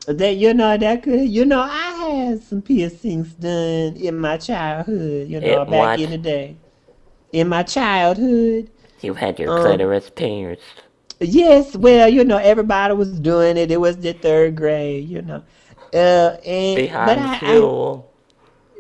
That 0.06 0.36
you 0.36 0.52
know 0.54 0.76
that 0.76 1.02
could 1.04 1.28
you 1.28 1.44
know 1.44 1.60
I 1.60 1.90
had 2.28 2.42
some 2.42 2.60
piercings 2.62 3.34
done 3.34 3.96
in 3.96 4.18
my 4.18 4.36
childhood. 4.36 5.28
You 5.28 5.40
know 5.40 5.62
It 5.62 5.70
back 5.70 5.98
what? 5.98 6.00
in 6.00 6.10
the 6.10 6.18
day. 6.18 6.56
In 7.32 7.48
my 7.48 7.62
childhood, 7.62 8.70
You 9.00 9.14
had 9.14 9.38
your 9.38 9.50
Um, 9.50 9.62
clitoris 9.62 10.10
pierced. 10.10 10.82
yes. 11.20 11.76
Well, 11.76 12.08
you 12.08 12.24
know 12.24 12.38
everybody 12.38 12.94
was 12.94 13.18
doing 13.20 13.56
it. 13.56 13.70
It 13.70 13.80
was 13.80 13.96
the 13.98 14.12
third 14.12 14.56
grade. 14.56 15.08
You 15.08 15.22
know, 15.22 15.42
uh, 15.94 16.36
and 16.44 16.76
but 17.04 17.18
Behind 17.18 17.20
I, 17.20 17.36
school. 17.38 18.10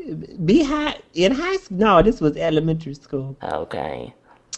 I 0.00 0.12
behind 0.44 0.96
in 1.14 1.32
high 1.32 1.56
school. 1.56 1.78
No, 1.78 2.02
this 2.02 2.20
was 2.20 2.36
elementary 2.36 2.94
school. 2.94 3.36
Okay. 3.42 4.12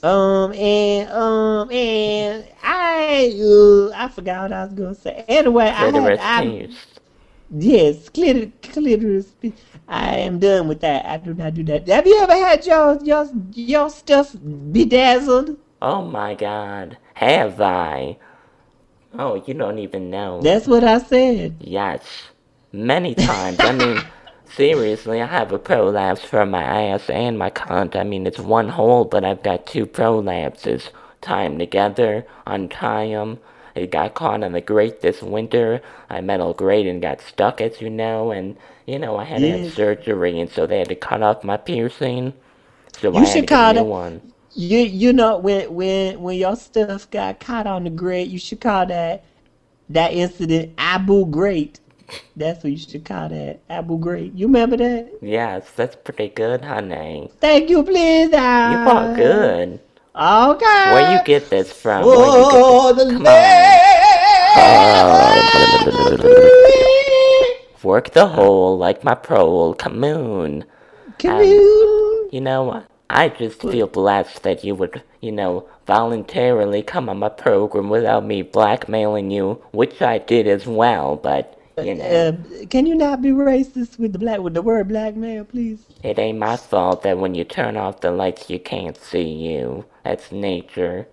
Um 0.04 0.52
and 0.52 1.10
um 1.10 1.70
and 1.70 2.46
I 2.62 3.32
uh, 3.40 3.90
I 3.96 4.08
forgot 4.08 4.42
what 4.42 4.52
I 4.52 4.64
was 4.64 4.74
gonna 4.74 4.94
say. 4.94 5.24
Anyway, 5.28 5.72
I 5.74 5.90
Clitoris 5.90 6.20
had 6.20 6.44
I. 6.44 6.68
Yes, 7.50 8.10
clitoris, 8.10 8.52
clitoris. 8.62 9.34
I 9.88 10.16
am 10.16 10.38
done 10.40 10.68
with 10.68 10.80
that. 10.80 11.06
I 11.06 11.16
do 11.16 11.32
not 11.32 11.54
do 11.54 11.62
that. 11.64 11.88
Have 11.88 12.06
you 12.06 12.18
ever 12.20 12.34
had 12.34 12.66
your 12.66 12.98
your 13.02 13.30
your 13.54 13.88
stuff 13.88 14.36
bedazzled? 14.72 15.56
Oh 15.80 16.02
my 16.04 16.34
god. 16.34 16.98
Have 17.14 17.60
I? 17.62 18.18
Oh, 19.18 19.42
you 19.46 19.54
don't 19.54 19.78
even 19.78 20.10
know. 20.10 20.42
That's 20.42 20.66
what 20.66 20.84
I 20.84 20.98
said. 20.98 21.56
Yes. 21.60 22.02
Many 22.72 23.14
times. 23.14 23.58
I 23.60 23.72
mean, 23.72 24.02
seriously, 24.56 25.22
I 25.22 25.26
have 25.26 25.52
a 25.52 25.58
prolapse 25.58 26.22
from 26.24 26.50
my 26.50 26.62
ass 26.62 27.10
and 27.10 27.38
my 27.38 27.50
cunt. 27.50 27.96
I 27.96 28.04
mean, 28.04 28.26
it's 28.26 28.38
one 28.40 28.70
hole, 28.70 29.04
but 29.04 29.24
I've 29.24 29.42
got 29.42 29.66
two 29.66 29.86
prolapses. 29.86 30.90
Tie 31.22 31.44
'em 31.44 31.58
together, 31.58 32.26
untie 32.46 33.08
'em. 33.08 33.38
It 33.74 33.90
got 33.90 34.14
caught 34.14 34.44
on 34.44 34.52
the 34.52 34.60
grate 34.60 35.00
this 35.02 35.22
winter. 35.22 35.82
I 36.10 36.20
metal 36.20 36.54
grate 36.54 36.86
and 36.86 37.02
got 37.02 37.20
stuck, 37.20 37.60
as 37.60 37.80
you 37.80 37.90
know, 37.90 38.30
and, 38.32 38.56
you 38.86 38.98
know, 39.00 39.16
I 39.16 39.24
had 39.24 39.42
to 39.42 39.48
have 39.50 39.64
surgery, 39.66 40.40
and 40.40 40.50
so 40.50 40.66
they 40.66 40.78
had 40.78 40.88
to 40.90 40.94
cut 40.96 41.22
off 41.22 41.44
my 41.44 41.56
piercing. 41.58 42.34
So 43.00 43.12
You 43.12 43.18
I 43.20 43.24
should 43.24 43.48
call 43.48 43.76
it- 43.78 43.86
one. 43.86 44.22
You 44.54 44.78
you 44.80 45.12
know 45.12 45.38
when 45.38 45.74
when 45.74 46.22
when 46.22 46.38
your 46.38 46.56
stuff 46.56 47.10
got 47.10 47.40
caught 47.40 47.66
on 47.66 47.84
the 47.84 47.90
grate, 47.90 48.28
you 48.28 48.38
should 48.38 48.60
call 48.60 48.86
that 48.86 49.24
that 49.90 50.12
incident 50.12 50.72
Abu 50.78 51.26
Great. 51.26 51.80
That's 52.36 52.62
what 52.64 52.72
you 52.72 52.78
should 52.78 53.04
call 53.04 53.28
that 53.28 53.60
Apple 53.70 53.98
Great. 53.98 54.34
You 54.34 54.46
remember 54.46 54.76
that? 54.76 55.08
Yes, 55.22 55.70
that's 55.76 55.94
pretty 55.96 56.28
good, 56.28 56.64
honey. 56.64 57.30
Thank 57.40 57.70
you, 57.70 57.82
please. 57.84 58.30
You 58.30 58.36
are 58.38 59.14
good. 59.14 59.80
Okay. 60.16 60.92
Where 60.92 61.12
you 61.16 61.22
get 61.24 61.48
this 61.50 61.72
from? 61.72 62.04
Where 62.06 62.14
you 62.16 62.22
get 62.22 62.52
Oh, 62.54 62.92
the 62.92 63.04
Come 63.12 63.26
on. 63.26 63.34
work 67.84 68.10
the 68.12 68.26
hole 68.26 68.78
like 68.78 69.04
my 69.04 69.14
prole. 69.14 69.74
Come 69.74 70.02
on. 70.04 70.64
Come 71.18 71.30
Um, 71.32 71.40
on. 71.42 72.28
You 72.32 72.40
know, 72.40 72.82
I 73.10 73.28
just 73.28 73.60
feel 73.60 73.86
blessed 73.86 74.42
that 74.42 74.64
you 74.64 74.74
would, 74.74 75.02
you 75.20 75.30
know, 75.32 75.66
voluntarily 75.86 76.82
come 76.82 77.08
on 77.08 77.18
my 77.18 77.28
program 77.28 77.88
without 77.90 78.24
me 78.24 78.42
blackmailing 78.42 79.30
you, 79.30 79.62
which 79.72 80.00
I 80.02 80.18
did 80.18 80.46
as 80.48 80.66
well, 80.66 81.16
but, 81.16 81.56
you 81.82 81.94
know, 81.94 82.04
Uh, 82.04 82.66
can 82.66 82.86
you 82.86 82.94
not 82.94 83.20
be 83.22 83.30
racist 83.30 83.98
with 83.98 84.12
the 84.12 84.18
black 84.18 84.40
with 84.40 84.54
the 84.54 84.62
word 84.62 84.88
blackmail, 84.88 85.44
please? 85.44 85.80
it 86.02 86.18
ain't 86.18 86.38
my 86.38 86.56
fault 86.56 87.02
that 87.02 87.18
when 87.18 87.34
you 87.34 87.44
turn 87.44 87.76
off 87.76 88.00
the 88.00 88.10
lights 88.10 88.50
you 88.50 88.58
can't 88.58 88.96
see 88.96 89.22
you. 89.22 89.84
That's 90.04 90.30
nature. 90.30 91.08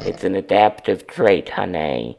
It's 0.00 0.22
an 0.24 0.34
adaptive 0.34 1.06
trait, 1.06 1.48
honey. 1.48 2.18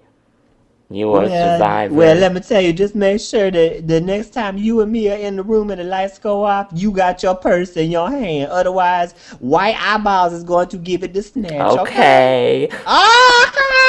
You 0.89 1.13
are 1.13 1.23
a 1.23 1.29
survivor. 1.29 1.95
well, 1.95 2.15
let 2.15 2.31
me 2.33 2.41
tell 2.41 2.61
you, 2.61 2.71
just 2.71 2.93
make 2.93 3.19
sure 3.19 3.49
that 3.49 3.87
the 3.87 3.99
next 3.99 4.29
time 4.29 4.57
you 4.57 4.81
and 4.81 4.91
me 4.91 5.09
are 5.09 5.17
in 5.17 5.35
the 5.35 5.41
room 5.43 5.71
and 5.71 5.81
the 5.81 5.83
lights 5.83 6.19
go 6.19 6.43
off, 6.43 6.67
you 6.73 6.91
got 6.91 7.23
your 7.23 7.33
purse 7.35 7.75
in 7.75 7.89
your 7.89 8.09
hand. 8.09 8.51
Otherwise, 8.51 9.13
white 9.39 9.75
eyeballs 9.79 10.31
is 10.31 10.43
going 10.43 10.67
to 10.69 10.77
give 10.77 11.03
it 11.03 11.13
the 11.13 11.23
snatch. 11.23 11.79
Okay. 11.79 12.67
okay. 12.67 12.77
Ah! 12.85 13.84